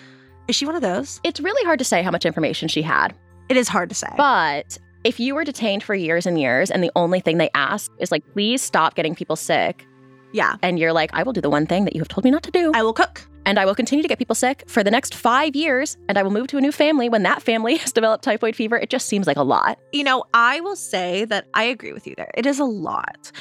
Is 0.47 0.55
she 0.55 0.65
one 0.65 0.75
of 0.75 0.81
those? 0.81 1.19
It's 1.23 1.39
really 1.39 1.63
hard 1.65 1.77
to 1.79 1.85
say 1.85 2.01
how 2.01 2.09
much 2.11 2.25
information 2.25 2.67
she 2.67 2.81
had. 2.81 3.13
It 3.49 3.57
is 3.57 3.67
hard 3.67 3.89
to 3.89 3.95
say. 3.95 4.07
But 4.17 4.77
if 5.03 5.19
you 5.19 5.35
were 5.35 5.43
detained 5.43 5.83
for 5.83 5.95
years 5.95 6.25
and 6.25 6.39
years 6.39 6.69
and 6.69 6.83
the 6.83 6.91
only 6.95 7.19
thing 7.19 7.37
they 7.37 7.49
ask 7.53 7.91
is 7.99 8.11
like 8.11 8.23
please 8.33 8.61
stop 8.61 8.95
getting 8.95 9.15
people 9.15 9.35
sick 9.35 9.85
yeah, 10.31 10.57
and 10.61 10.77
you're 10.77 10.93
like 10.93 11.09
I 11.13 11.23
will 11.23 11.33
do 11.33 11.41
the 11.41 11.49
one 11.49 11.65
thing 11.65 11.85
that 11.85 11.95
you 11.95 12.01
have 12.01 12.07
told 12.07 12.23
me 12.23 12.31
not 12.31 12.43
to 12.43 12.51
do 12.51 12.71
I 12.75 12.83
will 12.83 12.93
cook. 12.93 13.27
and 13.45 13.57
I 13.57 13.65
will 13.65 13.73
continue 13.75 14.03
to 14.03 14.07
get 14.07 14.19
people 14.19 14.35
sick 14.35 14.63
for 14.67 14.83
the 14.83 14.91
next 14.91 15.15
5 15.15 15.55
years 15.55 15.97
and 16.07 16.17
I 16.17 16.23
will 16.23 16.31
move 16.31 16.47
to 16.47 16.57
a 16.57 16.61
new 16.61 16.71
family 16.71 17.09
when 17.09 17.23
that 17.23 17.41
family 17.41 17.77
has 17.83 17.91
developed 17.91 18.23
typhoid 18.23 18.55
fever, 18.55 18.77
it 18.77 18.89
just 18.89 19.07
seems 19.07 19.25
like 19.25 19.37
a 19.37 19.43
lot. 19.43 19.79
You 19.91 20.03
know, 20.03 20.23
I 20.33 20.59
will 20.59 20.75
say 20.75 21.25
that 21.25 21.47
I 21.53 21.63
agree 21.63 21.93
with 21.93 22.05
you 22.05 22.13
there. 22.15 22.31
It 22.35 22.45
is 22.45 22.59
a 22.59 22.65
lot. 22.65 23.31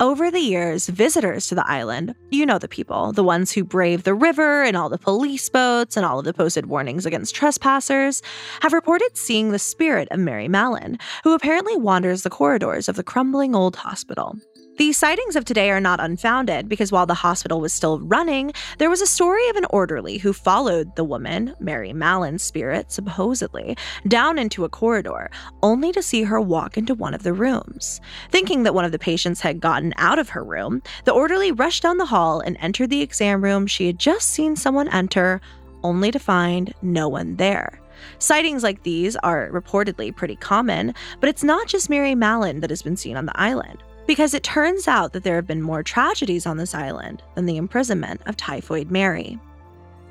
Over 0.00 0.30
the 0.30 0.38
years, 0.38 0.86
visitors 0.86 1.48
to 1.48 1.56
the 1.56 1.68
island, 1.68 2.14
you 2.30 2.46
know 2.46 2.60
the 2.60 2.68
people, 2.68 3.10
the 3.10 3.24
ones 3.24 3.50
who 3.50 3.64
brave 3.64 4.04
the 4.04 4.14
river 4.14 4.62
and 4.62 4.76
all 4.76 4.88
the 4.88 4.96
police 4.96 5.48
boats 5.48 5.96
and 5.96 6.06
all 6.06 6.20
of 6.20 6.24
the 6.24 6.32
posted 6.32 6.66
warnings 6.66 7.04
against 7.04 7.34
trespassers, 7.34 8.22
have 8.60 8.72
reported 8.72 9.16
seeing 9.16 9.50
the 9.50 9.58
spirit 9.58 10.06
of 10.12 10.20
Mary 10.20 10.46
Mallon, 10.46 10.98
who 11.24 11.34
apparently 11.34 11.76
wanders 11.76 12.22
the 12.22 12.30
corridors 12.30 12.88
of 12.88 12.94
the 12.94 13.02
crumbling 13.02 13.56
old 13.56 13.74
hospital. 13.74 14.36
These 14.78 14.96
sightings 14.96 15.34
of 15.34 15.44
today 15.44 15.72
are 15.72 15.80
not 15.80 15.98
unfounded 15.98 16.68
because 16.68 16.92
while 16.92 17.04
the 17.04 17.12
hospital 17.12 17.60
was 17.60 17.74
still 17.74 17.98
running, 17.98 18.52
there 18.78 18.88
was 18.88 19.00
a 19.00 19.08
story 19.08 19.48
of 19.48 19.56
an 19.56 19.66
orderly 19.70 20.18
who 20.18 20.32
followed 20.32 20.94
the 20.94 21.02
woman, 21.02 21.52
Mary 21.58 21.92
Mallon's 21.92 22.44
spirit, 22.44 22.92
supposedly, 22.92 23.76
down 24.06 24.38
into 24.38 24.64
a 24.64 24.68
corridor, 24.68 25.32
only 25.64 25.90
to 25.90 26.00
see 26.00 26.22
her 26.22 26.40
walk 26.40 26.78
into 26.78 26.94
one 26.94 27.12
of 27.12 27.24
the 27.24 27.32
rooms. 27.32 28.00
Thinking 28.30 28.62
that 28.62 28.74
one 28.74 28.84
of 28.84 28.92
the 28.92 29.00
patients 29.00 29.40
had 29.40 29.58
gotten 29.58 29.92
out 29.96 30.20
of 30.20 30.28
her 30.28 30.44
room, 30.44 30.80
the 31.04 31.12
orderly 31.12 31.50
rushed 31.50 31.82
down 31.82 31.98
the 31.98 32.06
hall 32.06 32.38
and 32.38 32.56
entered 32.60 32.90
the 32.90 33.02
exam 33.02 33.42
room 33.42 33.66
she 33.66 33.88
had 33.88 33.98
just 33.98 34.28
seen 34.28 34.54
someone 34.54 34.86
enter, 34.90 35.40
only 35.82 36.12
to 36.12 36.20
find 36.20 36.72
no 36.82 37.08
one 37.08 37.34
there. 37.34 37.80
Sightings 38.20 38.62
like 38.62 38.84
these 38.84 39.16
are 39.16 39.50
reportedly 39.50 40.14
pretty 40.14 40.36
common, 40.36 40.94
but 41.18 41.28
it's 41.28 41.42
not 41.42 41.66
just 41.66 41.90
Mary 41.90 42.14
Mallon 42.14 42.60
that 42.60 42.70
has 42.70 42.82
been 42.82 42.96
seen 42.96 43.16
on 43.16 43.26
the 43.26 43.36
island. 43.40 43.82
Because 44.08 44.32
it 44.32 44.42
turns 44.42 44.88
out 44.88 45.12
that 45.12 45.22
there 45.22 45.36
have 45.36 45.46
been 45.46 45.60
more 45.60 45.82
tragedies 45.82 46.46
on 46.46 46.56
this 46.56 46.74
island 46.74 47.22
than 47.34 47.44
the 47.44 47.58
imprisonment 47.58 48.22
of 48.24 48.38
Typhoid 48.38 48.90
Mary. 48.90 49.38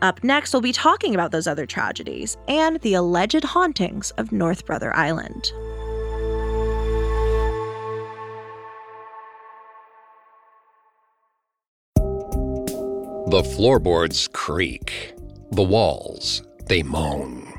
Up 0.04 0.24
next, 0.24 0.54
we'll 0.54 0.62
be 0.62 0.72
talking 0.72 1.16
about 1.16 1.32
those 1.32 1.48
other 1.48 1.66
tragedies 1.66 2.38
and 2.48 2.80
the 2.82 2.94
alleged 2.94 3.44
hauntings 3.44 4.12
of 4.12 4.32
North 4.32 4.68
Brother 4.68 4.96
Island. 4.96 5.52
The 13.32 13.44
floorboards 13.56 14.30
creak. 14.32 15.16
The 15.54 15.64
walls, 15.64 16.44
they 16.68 16.84
moan. 16.84 17.52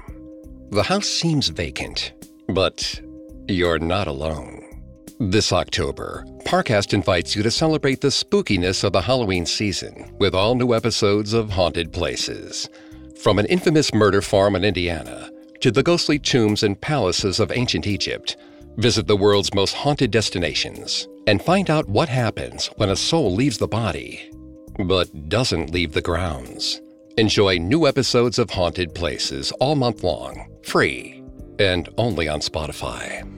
The 0.70 0.84
house 0.84 1.08
seems 1.08 1.48
vacant, 1.48 2.12
but 2.48 3.00
you're 3.48 3.80
not 3.80 4.06
alone. 4.06 4.57
This 5.20 5.52
October, 5.52 6.24
Parcast 6.44 6.94
invites 6.94 7.34
you 7.34 7.42
to 7.42 7.50
celebrate 7.50 8.00
the 8.00 8.06
spookiness 8.06 8.84
of 8.84 8.92
the 8.92 9.00
Halloween 9.00 9.46
season 9.46 10.14
with 10.20 10.32
all 10.32 10.54
new 10.54 10.72
episodes 10.72 11.32
of 11.32 11.50
Haunted 11.50 11.92
Places. 11.92 12.68
From 13.20 13.40
an 13.40 13.46
infamous 13.46 13.92
murder 13.92 14.22
farm 14.22 14.54
in 14.54 14.62
Indiana 14.62 15.28
to 15.60 15.72
the 15.72 15.82
ghostly 15.82 16.20
tombs 16.20 16.62
and 16.62 16.80
palaces 16.80 17.40
of 17.40 17.50
ancient 17.50 17.88
Egypt, 17.88 18.36
visit 18.76 19.08
the 19.08 19.16
world's 19.16 19.52
most 19.54 19.74
haunted 19.74 20.12
destinations 20.12 21.08
and 21.26 21.42
find 21.42 21.68
out 21.68 21.88
what 21.88 22.08
happens 22.08 22.68
when 22.76 22.90
a 22.90 22.94
soul 22.94 23.34
leaves 23.34 23.58
the 23.58 23.66
body 23.66 24.30
but 24.78 25.28
doesn't 25.28 25.70
leave 25.70 25.94
the 25.94 26.00
grounds. 26.00 26.80
Enjoy 27.16 27.56
new 27.56 27.88
episodes 27.88 28.38
of 28.38 28.50
Haunted 28.50 28.94
Places 28.94 29.50
all 29.58 29.74
month 29.74 30.04
long, 30.04 30.46
free, 30.62 31.24
and 31.58 31.88
only 31.98 32.28
on 32.28 32.38
Spotify. 32.38 33.37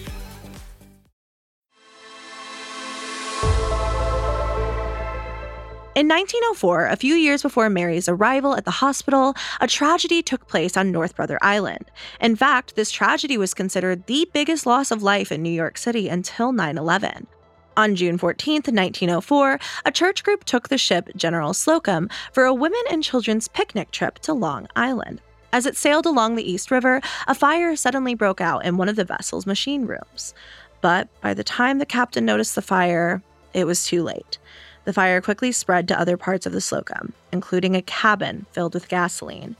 In 5.93 6.07
1904, 6.07 6.87
a 6.87 6.95
few 6.95 7.15
years 7.15 7.41
before 7.41 7.69
Mary's 7.69 8.07
arrival 8.07 8.55
at 8.55 8.63
the 8.63 8.71
hospital, 8.71 9.35
a 9.59 9.67
tragedy 9.67 10.23
took 10.23 10.47
place 10.47 10.77
on 10.77 10.89
North 10.89 11.17
Brother 11.17 11.37
Island. 11.41 11.91
In 12.21 12.37
fact, 12.37 12.77
this 12.77 12.91
tragedy 12.91 13.37
was 13.37 13.53
considered 13.53 14.05
the 14.05 14.25
biggest 14.31 14.65
loss 14.65 14.91
of 14.91 15.03
life 15.03 15.33
in 15.33 15.43
New 15.43 15.49
York 15.51 15.77
City 15.77 16.07
until 16.07 16.53
9 16.53 16.77
11. 16.77 17.27
On 17.75 17.93
June 17.93 18.17
14, 18.17 18.61
1904, 18.67 19.59
a 19.83 19.91
church 19.91 20.23
group 20.23 20.45
took 20.45 20.69
the 20.69 20.77
ship 20.77 21.09
General 21.17 21.53
Slocum 21.53 22.07
for 22.31 22.45
a 22.45 22.53
women 22.53 22.83
and 22.89 23.03
children's 23.03 23.49
picnic 23.49 23.91
trip 23.91 24.17
to 24.19 24.31
Long 24.31 24.67
Island. 24.77 25.19
As 25.51 25.65
it 25.65 25.75
sailed 25.75 26.05
along 26.05 26.35
the 26.35 26.49
East 26.49 26.71
River, 26.71 27.01
a 27.27 27.35
fire 27.35 27.75
suddenly 27.75 28.15
broke 28.15 28.39
out 28.39 28.63
in 28.63 28.77
one 28.77 28.87
of 28.87 28.95
the 28.95 29.03
vessel's 29.03 29.45
machine 29.45 29.85
rooms. 29.85 30.33
But 30.79 31.09
by 31.19 31.33
the 31.33 31.43
time 31.43 31.79
the 31.79 31.85
captain 31.85 32.23
noticed 32.23 32.55
the 32.55 32.61
fire, 32.61 33.21
it 33.53 33.65
was 33.65 33.85
too 33.85 34.03
late. 34.03 34.37
The 34.83 34.93
fire 34.93 35.21
quickly 35.21 35.51
spread 35.51 35.87
to 35.87 35.99
other 35.99 36.17
parts 36.17 36.45
of 36.45 36.53
the 36.53 36.61
Slocum, 36.61 37.13
including 37.31 37.75
a 37.75 37.81
cabin 37.81 38.45
filled 38.51 38.73
with 38.73 38.89
gasoline. 38.89 39.55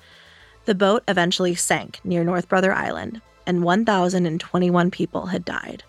The 0.66 0.76
boat 0.76 1.04
eventually 1.08 1.56
sank 1.56 2.00
near 2.04 2.24
North 2.24 2.50
Brother 2.50 2.74
Island, 2.74 3.22
and 3.46 3.64
1,021 3.64 4.92
people 4.92 5.28
had 5.28 5.46
died. 5.46 5.84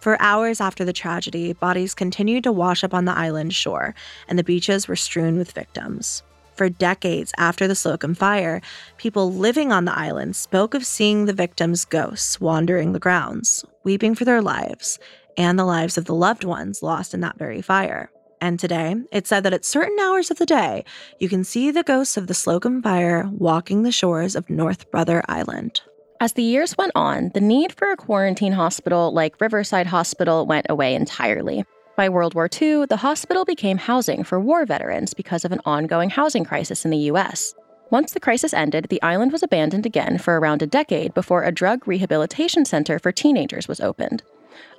For 0.00 0.20
hours 0.20 0.60
after 0.60 0.84
the 0.84 0.92
tragedy, 0.92 1.52
bodies 1.52 1.94
continued 1.94 2.44
to 2.44 2.52
wash 2.52 2.84
up 2.84 2.94
on 2.94 3.04
the 3.04 3.16
island 3.16 3.54
shore, 3.54 3.94
and 4.28 4.38
the 4.38 4.44
beaches 4.44 4.86
were 4.86 4.96
strewn 4.96 5.38
with 5.38 5.52
victims. 5.52 6.22
For 6.54 6.68
decades 6.68 7.32
after 7.38 7.68
the 7.68 7.74
Slocum 7.74 8.14
fire, 8.14 8.60
people 8.96 9.32
living 9.32 9.72
on 9.72 9.84
the 9.84 9.96
island 9.96 10.36
spoke 10.36 10.74
of 10.74 10.84
seeing 10.84 11.24
the 11.24 11.32
victims' 11.32 11.84
ghosts 11.84 12.40
wandering 12.40 12.92
the 12.92 12.98
grounds, 12.98 13.64
weeping 13.84 14.14
for 14.14 14.24
their 14.24 14.42
lives 14.42 14.98
and 15.36 15.56
the 15.56 15.64
lives 15.64 15.96
of 15.96 16.04
the 16.04 16.14
loved 16.14 16.42
ones 16.42 16.82
lost 16.82 17.14
in 17.14 17.20
that 17.20 17.38
very 17.38 17.62
fire. 17.62 18.10
And 18.40 18.58
today, 18.58 18.94
it's 19.10 19.28
said 19.28 19.42
that 19.44 19.52
at 19.52 19.64
certain 19.64 19.98
hours 20.00 20.30
of 20.30 20.38
the 20.38 20.46
day, 20.46 20.84
you 21.18 21.28
can 21.28 21.44
see 21.44 21.70
the 21.70 21.82
ghosts 21.82 22.16
of 22.16 22.26
the 22.26 22.34
Slocum 22.34 22.82
fire 22.82 23.28
walking 23.32 23.82
the 23.82 23.92
shores 23.92 24.36
of 24.36 24.48
North 24.48 24.90
Brother 24.90 25.22
Island. 25.28 25.80
As 26.20 26.32
the 26.32 26.42
years 26.42 26.76
went 26.76 26.92
on, 26.94 27.30
the 27.34 27.40
need 27.40 27.72
for 27.72 27.90
a 27.90 27.96
quarantine 27.96 28.52
hospital 28.52 29.12
like 29.12 29.40
Riverside 29.40 29.86
Hospital 29.86 30.46
went 30.46 30.66
away 30.68 30.94
entirely. 30.94 31.64
By 31.96 32.08
World 32.08 32.34
War 32.34 32.48
II, 32.50 32.86
the 32.86 32.98
hospital 32.98 33.44
became 33.44 33.78
housing 33.78 34.22
for 34.22 34.38
war 34.38 34.64
veterans 34.64 35.14
because 35.14 35.44
of 35.44 35.52
an 35.52 35.60
ongoing 35.64 36.10
housing 36.10 36.44
crisis 36.44 36.84
in 36.84 36.92
the 36.92 37.10
US. 37.10 37.54
Once 37.90 38.12
the 38.12 38.20
crisis 38.20 38.52
ended, 38.52 38.86
the 38.88 39.02
island 39.02 39.32
was 39.32 39.42
abandoned 39.42 39.86
again 39.86 40.18
for 40.18 40.38
around 40.38 40.62
a 40.62 40.66
decade 40.66 41.14
before 41.14 41.42
a 41.42 41.52
drug 41.52 41.88
rehabilitation 41.88 42.64
center 42.64 42.98
for 42.98 43.10
teenagers 43.10 43.66
was 43.66 43.80
opened. 43.80 44.22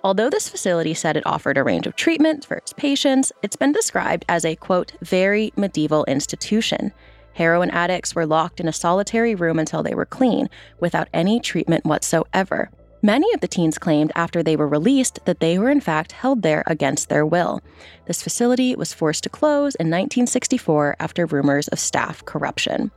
Although 0.04 0.30
this 0.30 0.50
facility 0.50 0.94
said 0.94 1.18
it 1.18 1.26
offered 1.26 1.58
a 1.58 1.64
range 1.64 1.88
of 1.88 1.96
treatments 1.96 2.46
for 2.46 2.56
its 2.56 2.74
patients, 2.74 3.32
it's 3.44 3.56
been 3.56 3.72
described 3.72 4.26
as 4.30 4.46
a, 4.46 4.56
quote, 4.56 4.94
very 5.02 5.52
medieval 5.56 6.06
institution. 6.06 6.94
Heroin 7.34 7.70
addicts 7.72 8.16
were 8.16 8.26
locked 8.26 8.60
in 8.60 8.68
a 8.68 8.74
solitary 8.74 9.36
room 9.36 9.60
until 9.60 9.84
they 9.84 9.96
were 9.96 10.06
clean, 10.06 10.50
without 10.80 11.08
any 11.14 11.40
treatment 11.40 11.86
whatsoever. 11.86 12.70
Many 13.02 13.34
of 13.34 13.40
the 13.40 13.48
teens 13.48 13.78
claimed 13.78 14.12
after 14.14 14.44
they 14.44 14.58
were 14.58 14.68
released 14.68 15.20
that 15.24 15.40
they 15.40 15.58
were 15.58 15.70
in 15.70 15.80
fact 15.80 16.12
held 16.12 16.42
there 16.42 16.64
against 16.68 17.08
their 17.08 17.26
will. 17.26 17.62
This 18.08 18.22
facility 18.22 18.76
was 18.76 18.94
forced 18.94 19.24
to 19.24 19.30
close 19.30 19.76
in 19.76 19.88
1964 19.88 20.98
after 21.00 21.26
rumors 21.26 21.70
of 21.70 21.80
staff 21.80 22.26
corruption. 22.26 22.92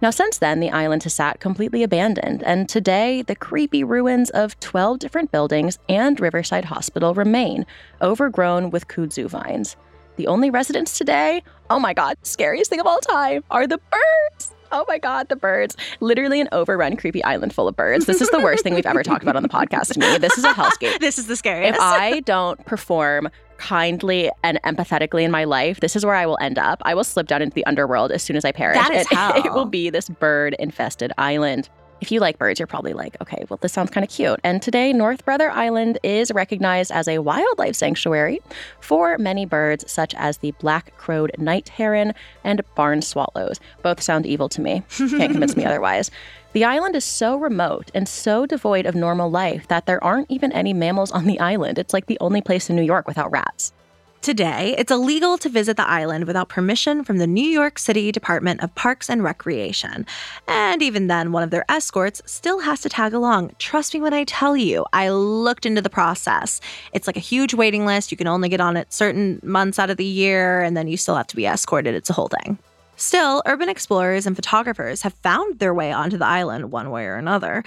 Now, 0.00 0.10
since 0.10 0.38
then, 0.38 0.60
the 0.60 0.70
island 0.70 1.02
has 1.02 1.14
sat 1.14 1.40
completely 1.40 1.82
abandoned, 1.82 2.44
and 2.44 2.68
today 2.68 3.22
the 3.22 3.34
creepy 3.34 3.82
ruins 3.82 4.30
of 4.30 4.58
12 4.60 5.00
different 5.00 5.32
buildings 5.32 5.78
and 5.88 6.20
Riverside 6.20 6.66
Hospital 6.66 7.14
remain, 7.14 7.66
overgrown 8.00 8.70
with 8.70 8.86
kudzu 8.86 9.28
vines. 9.28 9.76
The 10.14 10.28
only 10.28 10.50
residents 10.50 10.96
today, 10.96 11.42
oh 11.68 11.80
my 11.80 11.94
god, 11.94 12.16
scariest 12.22 12.70
thing 12.70 12.78
of 12.78 12.86
all 12.86 13.00
time, 13.00 13.42
are 13.50 13.66
the 13.66 13.78
birds. 13.78 14.54
Oh 14.72 14.84
my 14.88 14.98
God, 14.98 15.28
the 15.28 15.36
birds. 15.36 15.76
Literally 16.00 16.40
an 16.40 16.48
overrun, 16.52 16.96
creepy 16.96 17.22
island 17.24 17.52
full 17.52 17.68
of 17.68 17.76
birds. 17.76 18.06
This 18.06 18.20
is 18.20 18.28
the 18.30 18.40
worst 18.40 18.62
thing 18.62 18.74
we've 18.74 18.86
ever 18.86 19.02
talked 19.02 19.22
about 19.22 19.36
on 19.36 19.42
the 19.42 19.48
podcast 19.48 19.92
to 19.94 20.00
me. 20.00 20.18
This 20.18 20.36
is 20.38 20.44
a 20.44 20.52
hellscape. 20.52 20.98
This 21.08 21.18
is 21.18 21.26
the 21.26 21.36
scariest. 21.36 21.76
If 21.76 21.80
I 21.80 22.20
don't 22.20 22.64
perform 22.66 23.30
kindly 23.56 24.30
and 24.42 24.60
empathetically 24.64 25.22
in 25.22 25.30
my 25.30 25.44
life, 25.44 25.80
this 25.80 25.96
is 25.96 26.04
where 26.04 26.14
I 26.14 26.26
will 26.26 26.38
end 26.40 26.58
up. 26.58 26.80
I 26.84 26.94
will 26.94 27.04
slip 27.04 27.26
down 27.26 27.42
into 27.42 27.54
the 27.54 27.64
underworld 27.66 28.12
as 28.12 28.22
soon 28.22 28.36
as 28.36 28.44
I 28.44 28.52
perish. 28.52 28.76
That 28.76 28.92
is 28.94 29.06
it, 29.06 29.12
hell. 29.16 29.32
it 29.36 29.52
will 29.52 29.64
be 29.64 29.90
this 29.90 30.08
bird 30.08 30.54
infested 30.58 31.12
island. 31.18 31.68
If 32.00 32.12
you 32.12 32.20
like 32.20 32.38
birds, 32.38 32.60
you're 32.60 32.66
probably 32.66 32.92
like, 32.92 33.16
okay, 33.20 33.44
well, 33.48 33.58
this 33.60 33.72
sounds 33.72 33.90
kind 33.90 34.04
of 34.04 34.10
cute. 34.10 34.38
And 34.44 34.62
today, 34.62 34.92
North 34.92 35.24
Brother 35.24 35.50
Island 35.50 35.98
is 36.02 36.30
recognized 36.32 36.92
as 36.92 37.08
a 37.08 37.18
wildlife 37.18 37.74
sanctuary 37.74 38.40
for 38.80 39.18
many 39.18 39.44
birds, 39.44 39.90
such 39.90 40.14
as 40.14 40.38
the 40.38 40.52
black 40.52 40.96
crowned 40.96 41.32
night 41.38 41.68
heron 41.70 42.14
and 42.44 42.62
barn 42.76 43.02
swallows. 43.02 43.58
Both 43.82 44.00
sound 44.00 44.26
evil 44.26 44.48
to 44.50 44.60
me. 44.60 44.82
Can't 44.96 45.32
convince 45.32 45.56
me 45.56 45.64
otherwise. 45.66 46.10
The 46.52 46.64
island 46.64 46.96
is 46.96 47.04
so 47.04 47.36
remote 47.36 47.90
and 47.94 48.08
so 48.08 48.46
devoid 48.46 48.86
of 48.86 48.94
normal 48.94 49.30
life 49.30 49.68
that 49.68 49.86
there 49.86 50.02
aren't 50.02 50.30
even 50.30 50.52
any 50.52 50.72
mammals 50.72 51.10
on 51.10 51.26
the 51.26 51.38
island. 51.40 51.78
It's 51.78 51.92
like 51.92 52.06
the 52.06 52.18
only 52.20 52.40
place 52.40 52.70
in 52.70 52.76
New 52.76 52.82
York 52.82 53.06
without 53.06 53.30
rats. 53.30 53.72
Today, 54.20 54.74
it's 54.76 54.90
illegal 54.90 55.38
to 55.38 55.48
visit 55.48 55.76
the 55.76 55.88
island 55.88 56.26
without 56.26 56.48
permission 56.48 57.04
from 57.04 57.18
the 57.18 57.26
New 57.26 57.44
York 57.44 57.78
City 57.78 58.10
Department 58.10 58.62
of 58.62 58.74
Parks 58.74 59.08
and 59.08 59.22
Recreation. 59.22 60.04
And 60.48 60.82
even 60.82 61.06
then, 61.06 61.30
one 61.30 61.44
of 61.44 61.50
their 61.50 61.64
escorts 61.70 62.20
still 62.26 62.58
has 62.60 62.80
to 62.80 62.88
tag 62.88 63.14
along. 63.14 63.52
Trust 63.58 63.94
me 63.94 64.00
when 64.00 64.12
I 64.12 64.24
tell 64.24 64.56
you, 64.56 64.84
I 64.92 65.08
looked 65.10 65.64
into 65.64 65.80
the 65.80 65.88
process. 65.88 66.60
It's 66.92 67.06
like 67.06 67.16
a 67.16 67.20
huge 67.20 67.54
waiting 67.54 67.86
list. 67.86 68.10
You 68.10 68.18
can 68.18 68.26
only 68.26 68.48
get 68.48 68.60
on 68.60 68.76
it 68.76 68.92
certain 68.92 69.40
months 69.42 69.78
out 69.78 69.88
of 69.88 69.96
the 69.96 70.04
year, 70.04 70.62
and 70.62 70.76
then 70.76 70.88
you 70.88 70.96
still 70.96 71.14
have 71.14 71.28
to 71.28 71.36
be 71.36 71.46
escorted. 71.46 71.94
It's 71.94 72.10
a 72.10 72.14
whole 72.14 72.28
thing. 72.28 72.58
Still, 73.00 73.44
urban 73.46 73.68
explorers 73.68 74.26
and 74.26 74.34
photographers 74.34 75.02
have 75.02 75.14
found 75.14 75.60
their 75.60 75.72
way 75.72 75.92
onto 75.92 76.18
the 76.18 76.26
island 76.26 76.72
one 76.72 76.90
way 76.90 77.04
or 77.04 77.14
another, 77.14 77.62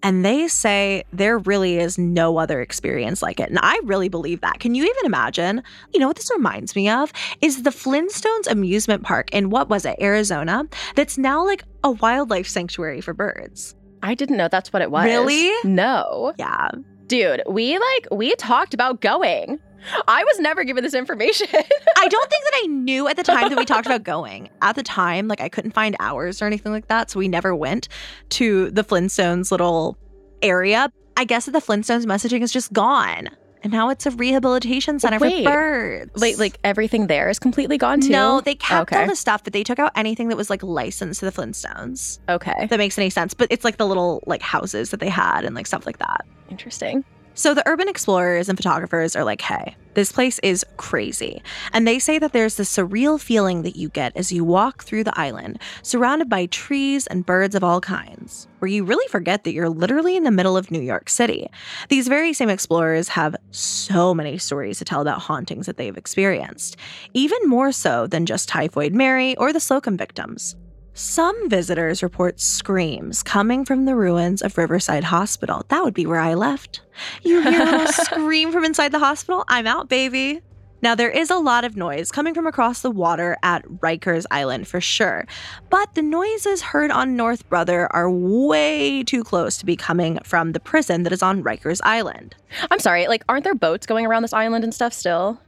and 0.00 0.24
they 0.24 0.46
say 0.46 1.02
there 1.12 1.38
really 1.38 1.78
is 1.78 1.98
no 1.98 2.38
other 2.38 2.60
experience 2.60 3.20
like 3.20 3.40
it. 3.40 3.50
And 3.50 3.58
I 3.60 3.80
really 3.82 4.08
believe 4.08 4.42
that. 4.42 4.60
Can 4.60 4.76
you 4.76 4.84
even 4.84 5.04
imagine? 5.04 5.60
You 5.92 5.98
know 5.98 6.06
what 6.06 6.14
this 6.14 6.30
reminds 6.32 6.76
me 6.76 6.88
of 6.88 7.12
is 7.40 7.64
the 7.64 7.70
Flintstones 7.70 8.46
amusement 8.46 9.02
park 9.02 9.28
in 9.32 9.50
what 9.50 9.68
was 9.68 9.84
it, 9.84 9.98
Arizona, 10.00 10.64
that's 10.94 11.18
now 11.18 11.44
like 11.44 11.64
a 11.82 11.90
wildlife 11.90 12.46
sanctuary 12.46 13.00
for 13.00 13.12
birds. 13.12 13.74
I 14.04 14.14
didn't 14.14 14.36
know 14.36 14.46
that's 14.46 14.72
what 14.72 14.82
it 14.82 14.92
was. 14.92 15.04
Really? 15.04 15.52
No. 15.64 16.32
Yeah. 16.38 16.70
Dude, 17.06 17.42
we 17.48 17.78
like, 17.78 18.08
we 18.10 18.34
talked 18.34 18.74
about 18.74 19.00
going. 19.00 19.60
I 20.08 20.24
was 20.24 20.40
never 20.40 20.64
given 20.64 20.82
this 20.82 20.94
information. 20.94 21.46
I 21.52 22.08
don't 22.08 22.30
think 22.30 22.44
that 22.44 22.60
I 22.64 22.66
knew 22.66 23.06
at 23.06 23.16
the 23.16 23.22
time 23.22 23.48
that 23.48 23.56
we 23.56 23.64
talked 23.64 23.86
about 23.86 24.02
going. 24.02 24.50
At 24.62 24.74
the 24.74 24.82
time, 24.82 25.28
like 25.28 25.40
I 25.40 25.48
couldn't 25.48 25.70
find 25.70 25.94
hours 26.00 26.42
or 26.42 26.46
anything 26.46 26.72
like 26.72 26.88
that. 26.88 27.10
So 27.10 27.20
we 27.20 27.28
never 27.28 27.54
went 27.54 27.88
to 28.30 28.70
the 28.72 28.82
Flintstones 28.82 29.52
little 29.52 29.96
area. 30.42 30.90
I 31.16 31.24
guess 31.24 31.46
that 31.46 31.52
the 31.52 31.60
Flintstones 31.60 32.04
messaging 32.04 32.42
is 32.42 32.52
just 32.52 32.72
gone. 32.72 33.28
And 33.66 33.72
now 33.72 33.88
it's 33.88 34.06
a 34.06 34.12
rehabilitation 34.12 35.00
center 35.00 35.18
Wait. 35.18 35.44
for 35.44 35.50
birds. 35.50 36.22
like, 36.22 36.38
like 36.38 36.56
everything 36.62 37.08
there 37.08 37.28
is 37.28 37.40
completely 37.40 37.78
gone 37.78 38.00
too. 38.00 38.10
no, 38.10 38.40
they 38.40 38.54
kept 38.54 38.92
all 38.92 39.08
the 39.08 39.16
stuff, 39.16 39.42
but 39.42 39.52
they 39.52 39.64
took 39.64 39.80
out 39.80 39.90
anything 39.96 40.28
that 40.28 40.36
was 40.36 40.48
like 40.48 40.62
licensed 40.62 41.18
to 41.18 41.26
the 41.26 41.32
Flintstones. 41.32 42.20
Okay. 42.28 42.54
If 42.60 42.70
that 42.70 42.78
makes 42.78 42.96
any 42.96 43.10
sense. 43.10 43.34
But 43.34 43.48
it's 43.50 43.64
like 43.64 43.78
the 43.78 43.84
little 43.84 44.22
like 44.24 44.40
houses 44.40 44.90
that 44.90 45.00
they 45.00 45.08
had 45.08 45.44
and 45.44 45.56
like 45.56 45.66
stuff 45.66 45.84
like 45.84 45.98
that. 45.98 46.24
Interesting. 46.48 47.04
So 47.38 47.52
the 47.52 47.62
urban 47.68 47.86
explorers 47.86 48.48
and 48.48 48.56
photographers 48.56 49.14
are 49.14 49.22
like, 49.22 49.42
hey, 49.42 49.76
this 49.92 50.10
place 50.10 50.38
is 50.38 50.64
crazy. 50.78 51.42
And 51.74 51.86
they 51.86 51.98
say 51.98 52.18
that 52.18 52.32
there's 52.32 52.56
this 52.56 52.74
surreal 52.74 53.20
feeling 53.20 53.60
that 53.60 53.76
you 53.76 53.90
get 53.90 54.16
as 54.16 54.32
you 54.32 54.42
walk 54.42 54.84
through 54.84 55.04
the 55.04 55.20
island, 55.20 55.60
surrounded 55.82 56.30
by 56.30 56.46
trees 56.46 57.06
and 57.06 57.26
birds 57.26 57.54
of 57.54 57.62
all 57.62 57.82
kinds, 57.82 58.48
where 58.58 58.70
you 58.70 58.84
really 58.84 59.06
forget 59.08 59.44
that 59.44 59.52
you're 59.52 59.68
literally 59.68 60.16
in 60.16 60.24
the 60.24 60.30
middle 60.30 60.56
of 60.56 60.70
New 60.70 60.80
York 60.80 61.10
City. 61.10 61.50
These 61.90 62.08
very 62.08 62.32
same 62.32 62.48
explorers 62.48 63.08
have 63.08 63.36
so 63.50 64.14
many 64.14 64.38
stories 64.38 64.78
to 64.78 64.86
tell 64.86 65.02
about 65.02 65.20
hauntings 65.20 65.66
that 65.66 65.76
they've 65.76 65.96
experienced, 65.96 66.78
even 67.12 67.46
more 67.46 67.70
so 67.70 68.06
than 68.06 68.24
just 68.24 68.48
Typhoid 68.48 68.94
Mary 68.94 69.36
or 69.36 69.52
the 69.52 69.60
Slocum 69.60 69.98
victims. 69.98 70.56
Some 70.98 71.50
visitors 71.50 72.02
report 72.02 72.40
screams 72.40 73.22
coming 73.22 73.66
from 73.66 73.84
the 73.84 73.94
ruins 73.94 74.40
of 74.40 74.56
Riverside 74.56 75.04
Hospital. 75.04 75.62
That 75.68 75.84
would 75.84 75.92
be 75.92 76.06
where 76.06 76.20
I 76.20 76.32
left. 76.32 76.80
You 77.22 77.42
hear 77.42 77.60
a 77.60 77.64
little 77.66 77.86
scream 77.92 78.50
from 78.50 78.64
inside 78.64 78.92
the 78.92 78.98
hospital? 78.98 79.44
I'm 79.46 79.66
out, 79.66 79.90
baby. 79.90 80.40
Now, 80.80 80.94
there 80.94 81.10
is 81.10 81.28
a 81.30 81.36
lot 81.36 81.66
of 81.66 81.76
noise 81.76 82.10
coming 82.10 82.32
from 82.32 82.46
across 82.46 82.80
the 82.80 82.90
water 82.90 83.36
at 83.42 83.62
Rikers 83.66 84.24
Island 84.30 84.68
for 84.68 84.80
sure, 84.80 85.26
but 85.68 85.94
the 85.94 86.00
noises 86.00 86.62
heard 86.62 86.90
on 86.90 87.14
North 87.14 87.46
Brother 87.50 87.92
are 87.94 88.10
way 88.10 89.02
too 89.02 89.22
close 89.22 89.58
to 89.58 89.66
be 89.66 89.76
coming 89.76 90.18
from 90.24 90.52
the 90.52 90.60
prison 90.60 91.02
that 91.02 91.12
is 91.12 91.22
on 91.22 91.44
Rikers 91.44 91.80
Island. 91.84 92.34
I'm 92.70 92.78
sorry, 92.78 93.06
like, 93.06 93.22
aren't 93.28 93.44
there 93.44 93.54
boats 93.54 93.84
going 93.84 94.06
around 94.06 94.22
this 94.22 94.32
island 94.32 94.64
and 94.64 94.72
stuff 94.72 94.94
still? 94.94 95.38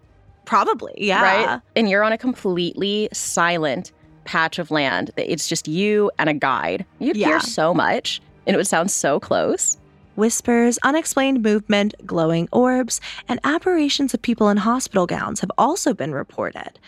Probably, 0.45 0.93
yeah. 0.99 1.23
Right? 1.23 1.63
And 1.75 1.89
you're 1.89 2.05
on 2.05 2.13
a 2.13 2.19
completely 2.19 3.09
silent 3.15 3.93
patch 4.29 4.59
of 4.59 4.71
land. 4.71 5.11
It's 5.17 5.49
just 5.49 5.67
you 5.67 6.11
and 6.19 6.29
a 6.29 6.35
guide. 6.35 6.85
You'd 6.99 7.17
Yeah. 7.17 7.29
hear 7.29 7.41
so 7.41 7.73
much, 7.73 8.21
and 8.47 8.55
it 8.55 8.59
would 8.59 8.67
sound 8.67 8.91
so 8.91 9.19
close. 9.19 9.79
Whispers, 10.17 10.79
unexplained 10.83 11.43
movement, 11.43 11.95
glowing 12.05 12.47
orbs, 12.53 13.01
and 13.29 13.41
apparitions 13.43 14.13
of 14.13 14.21
people 14.21 14.51
in 14.51 14.59
hospital 14.59 15.07
gowns 15.07 15.41
have 15.41 15.51
also 15.57 15.95
been 15.95 16.13
reported. 16.13 16.79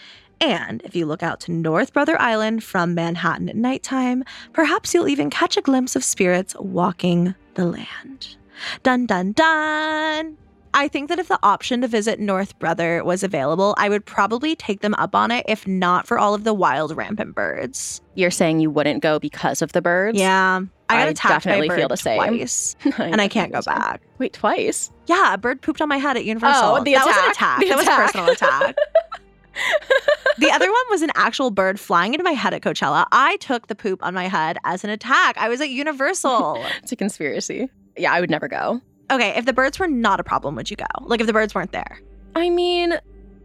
And 0.41 0.83
if 0.85 0.95
you 0.95 1.07
look 1.07 1.23
out 1.23 1.41
to 1.41 1.53
North 1.53 1.93
Brother 1.93 2.21
Island 2.21 2.63
from 2.65 2.95
Manhattan 2.95 3.49
at 3.49 3.57
nighttime, 3.57 4.25
perhaps 4.53 4.93
you'll 4.93 5.09
even 5.09 5.31
catch 5.31 5.57
a 5.57 5.63
glimpse 5.63 5.97
of 5.97 6.05
spirits 6.05 6.55
walking 6.59 7.35
the 7.55 7.65
land. 7.67 8.37
Dun 8.83 9.07
dun 9.07 9.33
dun! 9.33 10.37
I 10.73 10.89
think 10.89 11.09
that 11.09 11.19
if 11.19 11.29
the 11.29 11.39
option 11.43 11.81
to 11.81 11.89
visit 11.89 12.21
North 12.21 12.59
Brother 12.59 13.03
was 13.05 13.23
available, 13.23 13.75
I 13.77 13.89
would 13.89 14.05
probably 14.07 14.55
take 14.55 14.81
them 14.81 14.95
up 14.95 15.15
on 15.15 15.31
it 15.31 15.45
if 15.49 15.67
not 15.67 16.07
for 16.07 16.19
all 16.19 16.35
of 16.35 16.45
the 16.45 16.55
wild 16.55 16.97
rampant 16.97 17.35
birds. 17.35 18.01
You're 18.15 18.31
saying 18.31 18.61
you 18.61 18.71
wouldn't 18.71 19.03
go 19.03 19.19
because 19.19 19.63
of 19.63 19.73
the 19.73 19.83
birds? 19.83 20.19
Yeah. 20.19 20.61
I 20.89 20.95
got 20.97 21.07
I 21.07 21.11
attacked 21.11 21.45
definitely 21.45 21.69
by 21.69 21.75
a 21.75 21.77
bird 21.77 21.81
feel 21.81 21.89
the 21.89 21.97
same. 21.97 22.17
twice, 22.19 22.77
and 22.99 23.21
I 23.21 23.29
can't 23.29 23.53
go 23.53 23.63
back. 23.63 24.03
Wait, 24.19 24.33
twice? 24.33 24.91
Yeah, 25.07 25.35
a 25.35 25.39
bird 25.39 25.63
pooped 25.63 25.81
on 25.81 25.89
my 25.89 25.99
head 25.99 26.17
at 26.17 26.25
Universal. 26.25 26.65
Oh, 26.65 26.83
the 26.83 26.95
that 26.95 27.07
was 27.07 27.17
an 27.17 27.31
attack. 27.31 27.59
attack. 27.59 27.61
The 27.61 27.69
that 27.69 27.77
was 27.79 27.87
a 27.87 27.91
personal 27.91 28.29
attack. 28.29 28.77
the 30.39 30.51
other 30.51 30.71
one 30.71 30.83
was 30.91 31.03
an 31.03 31.11
actual 31.15 31.51
bird 31.51 31.79
flying 31.79 32.15
into 32.15 32.25
my 32.25 32.33
head 32.33 32.55
at 32.55 32.63
Coachella. 32.63 33.07
I 33.13 33.37
took 33.37 33.67
the 33.69 33.75
poop 33.75 34.03
on 34.05 34.15
my 34.15 34.29
head 34.29 34.59
as 34.65 34.85
an 34.85 34.91
attack. 34.91 35.37
I 35.39 35.49
was 35.49 35.61
at 35.61 35.71
Universal. 35.71 36.65
It's 36.83 36.93
a 36.93 36.97
conspiracy. 36.97 37.69
Yeah, 37.97 38.13
I 38.13 38.21
would 38.21 38.31
never 38.31 38.49
go. 38.49 38.81
Okay, 39.11 39.31
if 39.37 39.45
the 39.45 39.53
birds 39.53 39.79
were 39.79 39.89
not 39.89 40.21
a 40.21 40.25
problem, 40.25 40.55
would 40.57 40.71
you 40.71 40.77
go? 40.77 40.87
Like 41.03 41.21
if 41.21 41.27
the 41.27 41.33
birds 41.33 41.55
weren't 41.55 41.73
there? 41.73 42.01
I 42.37 42.51
mean, 42.51 42.95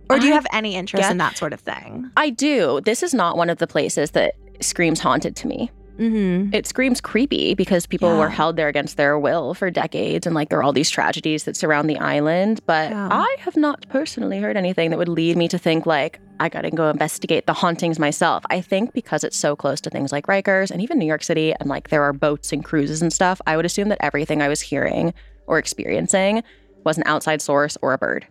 Or 0.10 0.19
do 0.19 0.28
you 0.28 0.34
I 0.34 0.36
have 0.36 0.47
any 0.54 0.75
interest 0.75 1.10
in 1.10 1.17
that 1.17 1.38
sort 1.38 1.54
of 1.54 1.60
thing? 1.60 2.10
I 2.17 2.30
do. 2.30 2.82
This 2.86 3.01
is 3.04 3.13
not 3.13 3.38
one 3.38 3.49
of 3.49 3.58
the 3.58 3.67
places 3.67 4.12
that 4.12 4.36
screams 4.62 4.99
haunted 4.99 5.36
to 5.38 5.47
me. 5.47 5.71
Mm-hmm. 5.97 6.54
It 6.54 6.67
screams 6.67 6.99
creepy 6.99 7.54
because 7.54 7.86
people 7.88 8.10
Yeah. 8.10 8.19
were 8.19 8.30
held 8.30 8.58
there 8.58 8.67
against 8.67 8.97
their 8.97 9.17
will 9.17 9.54
for 9.54 9.71
decades 9.71 10.25
and 10.28 10.36
like 10.36 10.49
there 10.49 10.60
are 10.60 10.63
all 10.63 10.73
these 10.73 10.89
tragedies 10.89 11.45
that 11.45 11.56
surround 11.56 11.89
the 11.89 11.97
island. 11.97 12.60
But 12.65 12.91
Yeah. 12.91 13.08
I 13.12 13.34
have 13.39 13.56
not 13.56 13.88
personally 13.88 14.39
heard 14.39 14.58
anything 14.58 14.89
that 14.89 14.97
would 14.99 15.08
lead 15.08 15.38
me 15.38 15.47
to 15.47 15.58
think 15.58 15.86
like 15.86 16.19
I 16.39 16.49
gotta 16.49 16.69
go 16.69 16.89
investigate 16.89 17.45
the 17.47 17.54
hauntings 17.54 17.97
myself. 17.97 18.43
I 18.49 18.60
think 18.60 18.91
because 18.91 19.23
it's 19.23 19.38
so 19.38 19.56
close 19.56 19.80
to 19.82 19.89
things 19.89 20.12
like 20.12 20.28
Rikers 20.28 20.69
and 20.69 20.82
even 20.82 20.99
New 20.99 21.06
York 21.08 21.23
City 21.23 21.54
and 21.62 21.69
like 21.69 21.88
there 21.89 22.04
are 22.04 22.12
boats 22.12 22.51
and 22.51 22.63
cruises 22.63 23.01
and 23.01 23.13
stuff, 23.13 23.39
I 23.47 23.56
would 23.56 23.65
assume 23.65 23.88
that 23.88 23.99
everything 24.01 24.41
I 24.41 24.49
was 24.49 24.60
hearing 24.60 25.13
or 25.47 25.58
experiencing 25.58 26.43
was 26.84 26.97
an 26.97 27.03
outside 27.05 27.41
source 27.41 27.77
or 27.81 27.93
a 27.93 27.97
bird. 27.97 28.27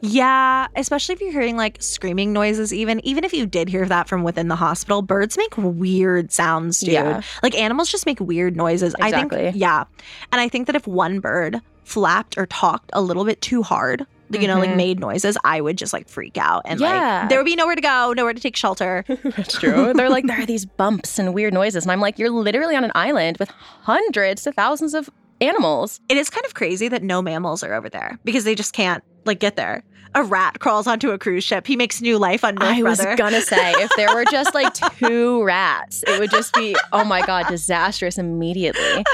Yeah, 0.00 0.66
especially 0.76 1.14
if 1.14 1.20
you're 1.20 1.32
hearing 1.32 1.56
like 1.56 1.76
screaming 1.80 2.32
noises, 2.32 2.72
even 2.74 3.00
even 3.06 3.24
if 3.24 3.32
you 3.32 3.46
did 3.46 3.68
hear 3.68 3.86
that 3.86 4.08
from 4.08 4.22
within 4.24 4.48
the 4.48 4.56
hospital, 4.56 5.00
birds 5.02 5.36
make 5.36 5.56
weird 5.56 6.32
sounds, 6.32 6.80
dude. 6.80 6.90
Yeah. 6.94 7.22
Like 7.42 7.54
animals 7.56 7.88
just 7.88 8.04
make 8.06 8.20
weird 8.20 8.56
noises. 8.56 8.94
I 9.00 9.10
think 9.10 9.32
yeah. 9.54 9.84
And 10.32 10.40
I 10.40 10.48
think 10.48 10.66
that 10.66 10.76
if 10.76 10.86
one 10.86 11.20
bird 11.20 11.60
flapped 11.84 12.36
or 12.38 12.46
talked 12.46 12.90
a 12.92 13.00
little 13.00 13.24
bit 13.24 13.40
too 13.40 13.62
hard, 13.62 14.06
you 14.30 14.46
know, 14.46 14.58
like 14.58 14.70
Mhm. 14.70 14.76
made 14.76 15.00
noises, 15.00 15.36
I 15.44 15.60
would 15.60 15.76
just 15.78 15.92
like 15.92 16.08
freak 16.08 16.36
out 16.36 16.62
and 16.64 16.78
Yeah. 16.78 17.20
like 17.20 17.28
there 17.30 17.38
would 17.38 17.46
be 17.46 17.56
nowhere 17.56 17.74
to 17.74 17.80
go, 17.80 18.12
nowhere 18.16 18.32
to 18.34 18.40
take 18.40 18.54
shelter. 18.56 19.04
That's 19.24 19.58
true. 19.58 19.92
They're 19.92 20.08
like, 20.10 20.26
there 20.26 20.40
are 20.40 20.46
these 20.46 20.64
bumps 20.66 21.18
and 21.18 21.34
weird 21.34 21.52
noises. 21.54 21.84
And 21.84 21.90
I'm 21.90 22.00
like, 22.00 22.18
you're 22.18 22.30
literally 22.30 22.76
on 22.76 22.84
an 22.84 22.92
island 22.94 23.38
with 23.38 23.50
hundreds 23.82 24.42
to 24.42 24.52
thousands 24.52 24.94
of 24.94 25.10
animals. 25.40 26.00
it 26.08 26.16
is 26.16 26.30
kind 26.30 26.44
of 26.46 26.54
crazy 26.54 26.88
that 26.88 27.02
no 27.02 27.22
mammals 27.22 27.62
are 27.62 27.74
over 27.74 27.88
there 27.88 28.18
because 28.24 28.44
they 28.44 28.54
just 28.54 28.72
can't 28.72 29.02
like 29.24 29.40
get 29.40 29.56
there. 29.56 29.82
A 30.16 30.24
rat 30.24 30.58
crawls 30.58 30.88
onto 30.88 31.12
a 31.12 31.18
cruise 31.18 31.44
ship. 31.44 31.68
He 31.68 31.76
makes 31.76 32.00
new 32.00 32.18
life 32.18 32.42
on 32.42 32.56
North 32.56 32.68
I 32.68 32.82
was 32.82 33.00
gonna 33.16 33.40
say, 33.40 33.70
if 33.74 33.92
there 33.96 34.12
were 34.12 34.24
just 34.24 34.54
like 34.54 34.74
two 34.98 35.44
rats, 35.44 36.02
it 36.04 36.18
would 36.18 36.32
just 36.32 36.52
be, 36.52 36.74
oh 36.92 37.04
my 37.04 37.24
God, 37.24 37.46
disastrous 37.46 38.18
immediately. 38.18 39.04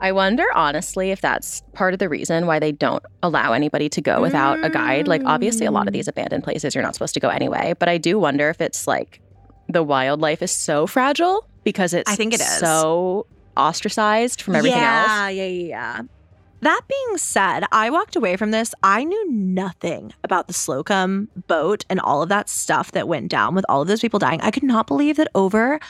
I 0.00 0.10
wonder, 0.12 0.44
honestly, 0.54 1.10
if 1.10 1.20
that's 1.20 1.62
part 1.74 1.92
of 1.92 1.98
the 1.98 2.08
reason 2.08 2.46
why 2.46 2.58
they 2.60 2.72
don't 2.72 3.04
allow 3.22 3.52
anybody 3.52 3.90
to 3.90 4.00
go 4.00 4.22
without 4.22 4.64
a 4.64 4.70
guide. 4.70 5.06
Like, 5.06 5.22
obviously, 5.26 5.66
a 5.66 5.70
lot 5.70 5.86
of 5.86 5.92
these 5.92 6.06
mm. 6.06 6.10
abandoned 6.10 6.44
places, 6.44 6.74
you're 6.74 6.82
not 6.82 6.94
supposed 6.94 7.14
to 7.14 7.20
go 7.20 7.28
anyway. 7.28 7.74
But 7.78 7.90
I 7.90 7.98
do 7.98 8.18
wonder 8.18 8.48
if 8.48 8.60
it's 8.62 8.86
like 8.86 9.20
the 9.68 9.82
wildlife 9.82 10.40
is 10.40 10.50
so 10.50 10.86
fragile 10.86 11.46
because 11.62 11.92
it's 11.92 12.10
I 12.10 12.16
think 12.16 12.32
it 12.32 12.40
is. 12.40 12.58
so 12.58 13.26
ostracized 13.56 14.42
from 14.42 14.56
everything 14.56 14.80
yeah, 14.80 15.00
else. 15.00 15.34
Yeah, 15.34 15.44
yeah, 15.44 15.68
yeah. 15.68 16.02
That 16.62 16.80
being 16.88 17.18
said, 17.18 17.64
I 17.72 17.90
walked 17.90 18.14
away 18.14 18.36
from 18.36 18.52
this. 18.52 18.72
I 18.84 19.02
knew 19.02 19.30
nothing 19.32 20.12
about 20.22 20.46
the 20.46 20.52
Slocum 20.52 21.28
boat 21.48 21.84
and 21.90 21.98
all 21.98 22.22
of 22.22 22.28
that 22.28 22.48
stuff 22.48 22.92
that 22.92 23.08
went 23.08 23.30
down 23.30 23.56
with 23.56 23.64
all 23.68 23.82
of 23.82 23.88
those 23.88 24.00
people 24.00 24.20
dying. 24.20 24.40
I 24.42 24.52
could 24.52 24.62
not 24.62 24.86
believe 24.86 25.16
that 25.16 25.26
over 25.34 25.80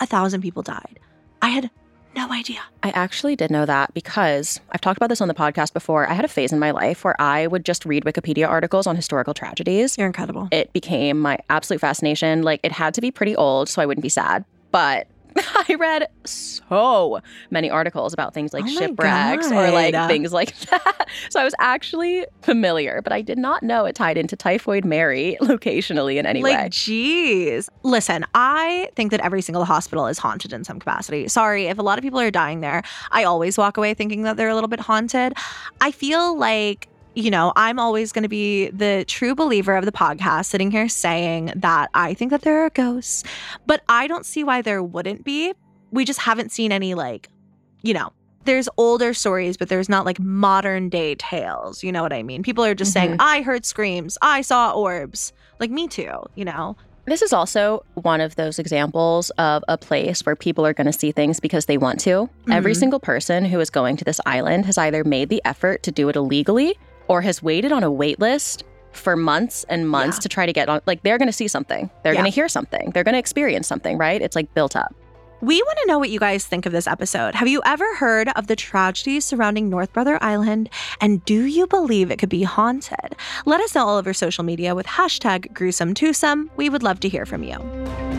a 0.00 0.06
thousand 0.06 0.40
people 0.40 0.62
died. 0.62 0.98
I 1.42 1.50
had 1.50 1.70
no 2.16 2.32
idea. 2.32 2.60
I 2.82 2.90
actually 2.90 3.36
did 3.36 3.50
know 3.50 3.66
that 3.66 3.92
because 3.92 4.58
I've 4.70 4.80
talked 4.80 4.96
about 4.96 5.08
this 5.08 5.20
on 5.20 5.28
the 5.28 5.34
podcast 5.34 5.74
before. 5.74 6.08
I 6.08 6.14
had 6.14 6.24
a 6.24 6.28
phase 6.28 6.52
in 6.52 6.58
my 6.58 6.70
life 6.70 7.04
where 7.04 7.20
I 7.20 7.46
would 7.46 7.64
just 7.64 7.84
read 7.84 8.04
Wikipedia 8.04 8.48
articles 8.48 8.86
on 8.86 8.96
historical 8.96 9.34
tragedies. 9.34 9.98
You're 9.98 10.06
incredible. 10.06 10.48
It 10.50 10.72
became 10.72 11.18
my 11.20 11.38
absolute 11.50 11.80
fascination. 11.80 12.42
Like, 12.42 12.60
it 12.62 12.72
had 12.72 12.94
to 12.94 13.00
be 13.02 13.10
pretty 13.10 13.36
old 13.36 13.68
so 13.68 13.82
I 13.82 13.86
wouldn't 13.86 14.02
be 14.02 14.08
sad. 14.08 14.44
But 14.70 15.08
I 15.68 15.76
read 15.78 16.08
so 16.24 17.20
many 17.50 17.70
articles 17.70 18.12
about 18.12 18.34
things 18.34 18.52
like 18.52 18.64
Oh 18.64 18.68
shipwrecks 18.68 19.50
or 19.50 19.70
like 19.70 19.92
God. 19.92 20.08
things 20.08 20.32
like 20.40 20.56
that. 20.60 21.08
So 21.30 21.40
I 21.40 21.44
was 21.44 21.54
actually 21.58 22.26
familiar, 22.42 23.00
but 23.02 23.12
I 23.12 23.22
did 23.22 23.38
not 23.38 23.62
know 23.62 23.84
it 23.84 23.94
tied 23.94 24.16
into 24.16 24.36
Typhoid 24.36 24.84
Mary 24.84 25.36
locationally 25.42 26.16
in 26.16 26.26
any 26.26 26.42
like, 26.42 26.56
way. 26.58 26.68
geez. 26.70 27.68
Listen, 27.82 28.24
I 28.34 28.88
think 28.96 29.10
that 29.10 29.20
every 29.20 29.42
single 29.42 29.64
hospital 29.64 30.06
is 30.06 30.18
haunted 30.18 30.52
in 30.52 30.64
some 30.64 30.78
capacity. 30.78 31.28
Sorry, 31.28 31.66
if 31.66 31.78
a 31.78 31.82
lot 31.82 31.98
of 31.98 32.02
people 32.02 32.20
are 32.20 32.30
dying 32.30 32.60
there, 32.60 32.82
I 33.10 33.24
always 33.24 33.58
walk 33.58 33.76
away 33.76 33.94
thinking 33.94 34.22
that 34.22 34.36
they're 34.36 34.48
a 34.48 34.54
little 34.54 34.68
bit 34.68 34.80
haunted. 34.80 35.34
I 35.80 35.90
feel 35.90 36.36
like 36.36 36.88
you 37.14 37.30
know, 37.30 37.52
I'm 37.56 37.78
always 37.78 38.12
going 38.12 38.22
to 38.22 38.28
be 38.28 38.68
the 38.70 39.04
true 39.06 39.34
believer 39.34 39.76
of 39.76 39.84
the 39.84 39.92
podcast, 39.92 40.46
sitting 40.46 40.70
here 40.70 40.88
saying 40.88 41.52
that 41.56 41.90
I 41.94 42.14
think 42.14 42.30
that 42.30 42.42
there 42.42 42.64
are 42.64 42.70
ghosts, 42.70 43.24
but 43.66 43.82
I 43.88 44.06
don't 44.06 44.24
see 44.24 44.44
why 44.44 44.62
there 44.62 44.82
wouldn't 44.82 45.24
be. 45.24 45.52
We 45.90 46.04
just 46.04 46.20
haven't 46.20 46.52
seen 46.52 46.72
any, 46.72 46.94
like, 46.94 47.28
you 47.82 47.92
know, 47.92 48.12
there's 48.44 48.68
older 48.76 49.12
stories, 49.14 49.56
but 49.56 49.68
there's 49.68 49.88
not 49.88 50.06
like 50.06 50.18
modern 50.18 50.88
day 50.88 51.14
tales. 51.16 51.84
You 51.84 51.92
know 51.92 52.02
what 52.02 52.12
I 52.12 52.22
mean? 52.22 52.42
People 52.42 52.64
are 52.64 52.74
just 52.74 52.92
saying, 52.92 53.12
Mhm. 53.12 53.16
I 53.20 53.42
heard 53.42 53.64
screams, 53.66 54.16
I 54.22 54.40
saw 54.40 54.72
orbs. 54.72 55.32
Like, 55.60 55.70
me 55.70 55.86
too, 55.88 56.10
you 56.34 56.44
know? 56.44 56.76
This 57.04 57.20
is 57.20 57.32
also 57.32 57.84
one 57.94 58.20
of 58.20 58.36
those 58.36 58.58
examples 58.60 59.30
of 59.30 59.62
a 59.68 59.76
place 59.76 60.24
where 60.24 60.36
people 60.36 60.64
are 60.64 60.72
going 60.72 60.86
to 60.86 60.92
see 60.92 61.10
things 61.12 61.40
because 61.40 61.66
they 61.66 61.76
want 61.76 61.98
to. 62.00 62.30
Every 62.50 62.72
Mhm. 62.72 62.76
single 62.78 63.00
person 63.00 63.44
who 63.44 63.58
is 63.60 63.70
going 63.70 63.96
to 63.98 64.04
this 64.04 64.20
island 64.24 64.66
has 64.66 64.78
either 64.78 65.02
made 65.04 65.28
the 65.28 65.42
effort 65.44 65.82
to 65.82 65.90
do 65.92 66.08
it 66.08 66.16
illegally 66.16 66.78
or 67.08 67.22
has 67.22 67.42
waited 67.42 67.72
on 67.72 67.82
a 67.82 67.90
wait 67.90 68.18
list 68.20 68.64
for 68.92 69.16
months 69.16 69.64
and 69.68 69.88
months 69.88 70.18
Yeah. 70.18 70.22
to 70.22 70.28
try 70.28 70.46
to 70.46 70.52
get 70.52 70.68
on. 70.68 70.80
Like, 70.86 71.02
they're 71.02 71.18
going 71.18 71.28
to 71.28 71.32
see 71.32 71.48
something, 71.48 71.88
they're 72.02 72.12
Yeah. 72.12 72.20
going 72.20 72.30
to 72.30 72.34
hear 72.34 72.48
something, 72.48 72.90
they're 72.92 73.04
going 73.04 73.14
to 73.14 73.18
experience 73.18 73.66
something, 73.66 73.96
right? 73.98 74.20
It's 74.20 74.36
like 74.36 74.52
built 74.54 74.76
up. 74.76 74.94
We 75.40 75.60
want 75.60 75.78
to 75.82 75.86
know 75.88 75.98
what 75.98 76.10
you 76.10 76.20
guys 76.20 76.46
think 76.46 76.66
of 76.66 76.72
this 76.72 76.86
episode. 76.86 77.34
Have 77.34 77.48
you 77.48 77.60
ever 77.64 77.96
heard 77.96 78.28
of 78.36 78.46
the 78.46 78.54
tragedies 78.54 79.24
surrounding 79.24 79.68
North 79.68 79.92
Brother 79.92 80.16
Island? 80.22 80.68
And 81.00 81.24
do 81.24 81.44
you 81.46 81.66
believe 81.66 82.12
it 82.12 82.18
could 82.20 82.28
be 82.28 82.44
haunted? 82.44 83.16
Let 83.44 83.60
us 83.60 83.74
know 83.74 83.88
all 83.88 83.96
over 83.98 84.12
social 84.12 84.44
media 84.44 84.74
with 84.76 84.86
hashtag 84.86 85.52
gruesome 85.52 85.94
twosome. 85.94 86.48
We 86.56 86.68
would 86.70 86.84
love 86.84 87.00
to 87.00 87.08
hear 87.08 87.26
from 87.26 87.42
you. 87.42 88.11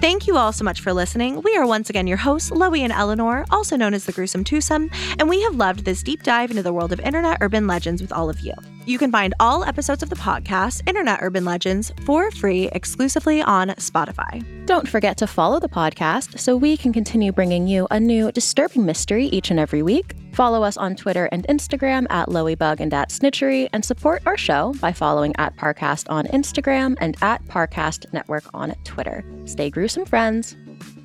Thank 0.00 0.28
you 0.28 0.36
all 0.36 0.52
so 0.52 0.64
much 0.64 0.80
for 0.80 0.92
listening. 0.92 1.42
We 1.42 1.56
are 1.56 1.66
once 1.66 1.90
again 1.90 2.06
your 2.06 2.18
hosts, 2.18 2.50
Loey 2.50 2.82
and 2.82 2.92
Eleanor, 2.92 3.44
also 3.50 3.74
known 3.74 3.94
as 3.94 4.04
the 4.04 4.12
Gruesome 4.12 4.44
Twosome, 4.44 4.90
and 5.18 5.28
we 5.28 5.42
have 5.42 5.56
loved 5.56 5.84
this 5.84 6.04
deep 6.04 6.22
dive 6.22 6.50
into 6.50 6.62
the 6.62 6.72
world 6.72 6.92
of 6.92 7.00
internet 7.00 7.38
urban 7.40 7.66
legends 7.66 8.00
with 8.00 8.12
all 8.12 8.30
of 8.30 8.38
you. 8.38 8.54
You 8.88 8.96
can 8.96 9.12
find 9.12 9.34
all 9.38 9.64
episodes 9.64 10.02
of 10.02 10.08
the 10.08 10.16
podcast, 10.16 10.80
Internet 10.88 11.18
Urban 11.20 11.44
Legends, 11.44 11.92
for 12.06 12.30
free 12.30 12.70
exclusively 12.72 13.42
on 13.42 13.68
Spotify. 13.72 14.42
Don't 14.64 14.88
forget 14.88 15.18
to 15.18 15.26
follow 15.26 15.60
the 15.60 15.68
podcast 15.68 16.38
so 16.38 16.56
we 16.56 16.74
can 16.74 16.94
continue 16.94 17.30
bringing 17.30 17.68
you 17.68 17.86
a 17.90 18.00
new 18.00 18.32
disturbing 18.32 18.86
mystery 18.86 19.26
each 19.26 19.50
and 19.50 19.60
every 19.60 19.82
week. 19.82 20.14
Follow 20.32 20.62
us 20.62 20.78
on 20.78 20.96
Twitter 20.96 21.26
and 21.26 21.46
Instagram 21.48 22.06
at 22.08 22.28
Loeybug 22.28 22.80
and 22.80 22.94
at 22.94 23.10
Snitchery, 23.10 23.68
and 23.74 23.84
support 23.84 24.22
our 24.24 24.38
show 24.38 24.72
by 24.80 24.94
following 24.94 25.36
at 25.36 25.54
Parcast 25.58 26.06
on 26.08 26.26
Instagram 26.28 26.96
and 26.98 27.14
at 27.20 27.44
Parcast 27.44 28.10
Network 28.14 28.44
on 28.54 28.74
Twitter. 28.84 29.22
Stay 29.44 29.68
gruesome, 29.68 30.06
friends. 30.06 30.56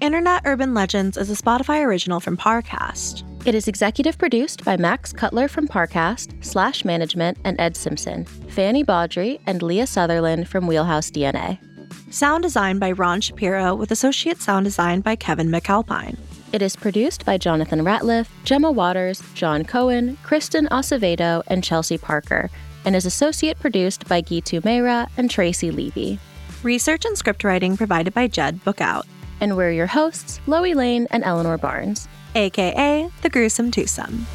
Internet 0.04 0.42
Urban 0.44 0.74
Legends 0.74 1.16
is 1.16 1.30
a 1.30 1.34
Spotify 1.34 1.82
original 1.82 2.20
from 2.20 2.36
Parcast. 2.36 3.24
It 3.48 3.56
is 3.56 3.70
executive 3.70 4.18
produced 4.18 4.66
by 4.66 4.76
Max 4.76 5.14
Cutler 5.14 5.48
from 5.48 5.66
Parcast, 5.66 6.44
Slash 6.44 6.84
Management, 6.84 7.38
and 7.46 7.58
Ed 7.58 7.78
Simpson, 7.78 8.26
Fanny 8.26 8.84
Baudry, 8.84 9.40
and 9.46 9.64
Leah 9.64 9.88
Sutherland 9.88 10.50
from 10.50 10.68
Wheelhouse 10.68 11.10
DNA. 11.10 11.58
Sound 12.14 12.44
design 12.44 12.80
by 12.80 12.92
Ron 12.92 13.22
Shapiro 13.22 13.76
with 13.76 13.92
associate 13.92 14.42
sound 14.42 14.66
design 14.66 15.00
by 15.00 15.16
Kevin 15.16 15.48
McAlpine. 15.48 16.18
It 16.52 16.62
is 16.62 16.76
produced 16.76 17.26
by 17.26 17.38
Jonathan 17.38 17.80
Ratliff, 17.80 18.28
Gemma 18.44 18.74
Waters, 18.74 19.24
John 19.36 19.64
Cohen, 19.64 20.18
Kristen 20.22 20.68
Acevedo, 20.68 21.44
and 21.48 21.64
Chelsea 21.64 21.98
Parker, 21.98 22.50
and 22.84 22.94
is 22.94 23.06
associate 23.06 23.58
produced 23.58 24.06
by 24.10 24.22
Gitu 24.22 24.60
Meira 24.64 25.08
and 25.16 25.32
Tracy 25.32 25.72
Levy. 25.72 26.20
Research 26.62 27.06
and 27.06 27.18
script 27.18 27.46
writing 27.46 27.78
provided 27.78 28.14
by 28.14 28.28
Jed 28.28 28.60
Bookout, 28.66 29.04
And 29.44 29.58
we're 29.58 29.72
your 29.72 29.88
hosts, 29.88 30.40
Loey 30.48 30.74
Lane 30.74 31.06
and 31.12 31.22
Eleanor 31.26 31.58
Barnes. 31.58 32.08
aka 32.34 33.10
The 33.24 33.30
Gruesome 33.30 33.72
Twosome. 33.72 34.26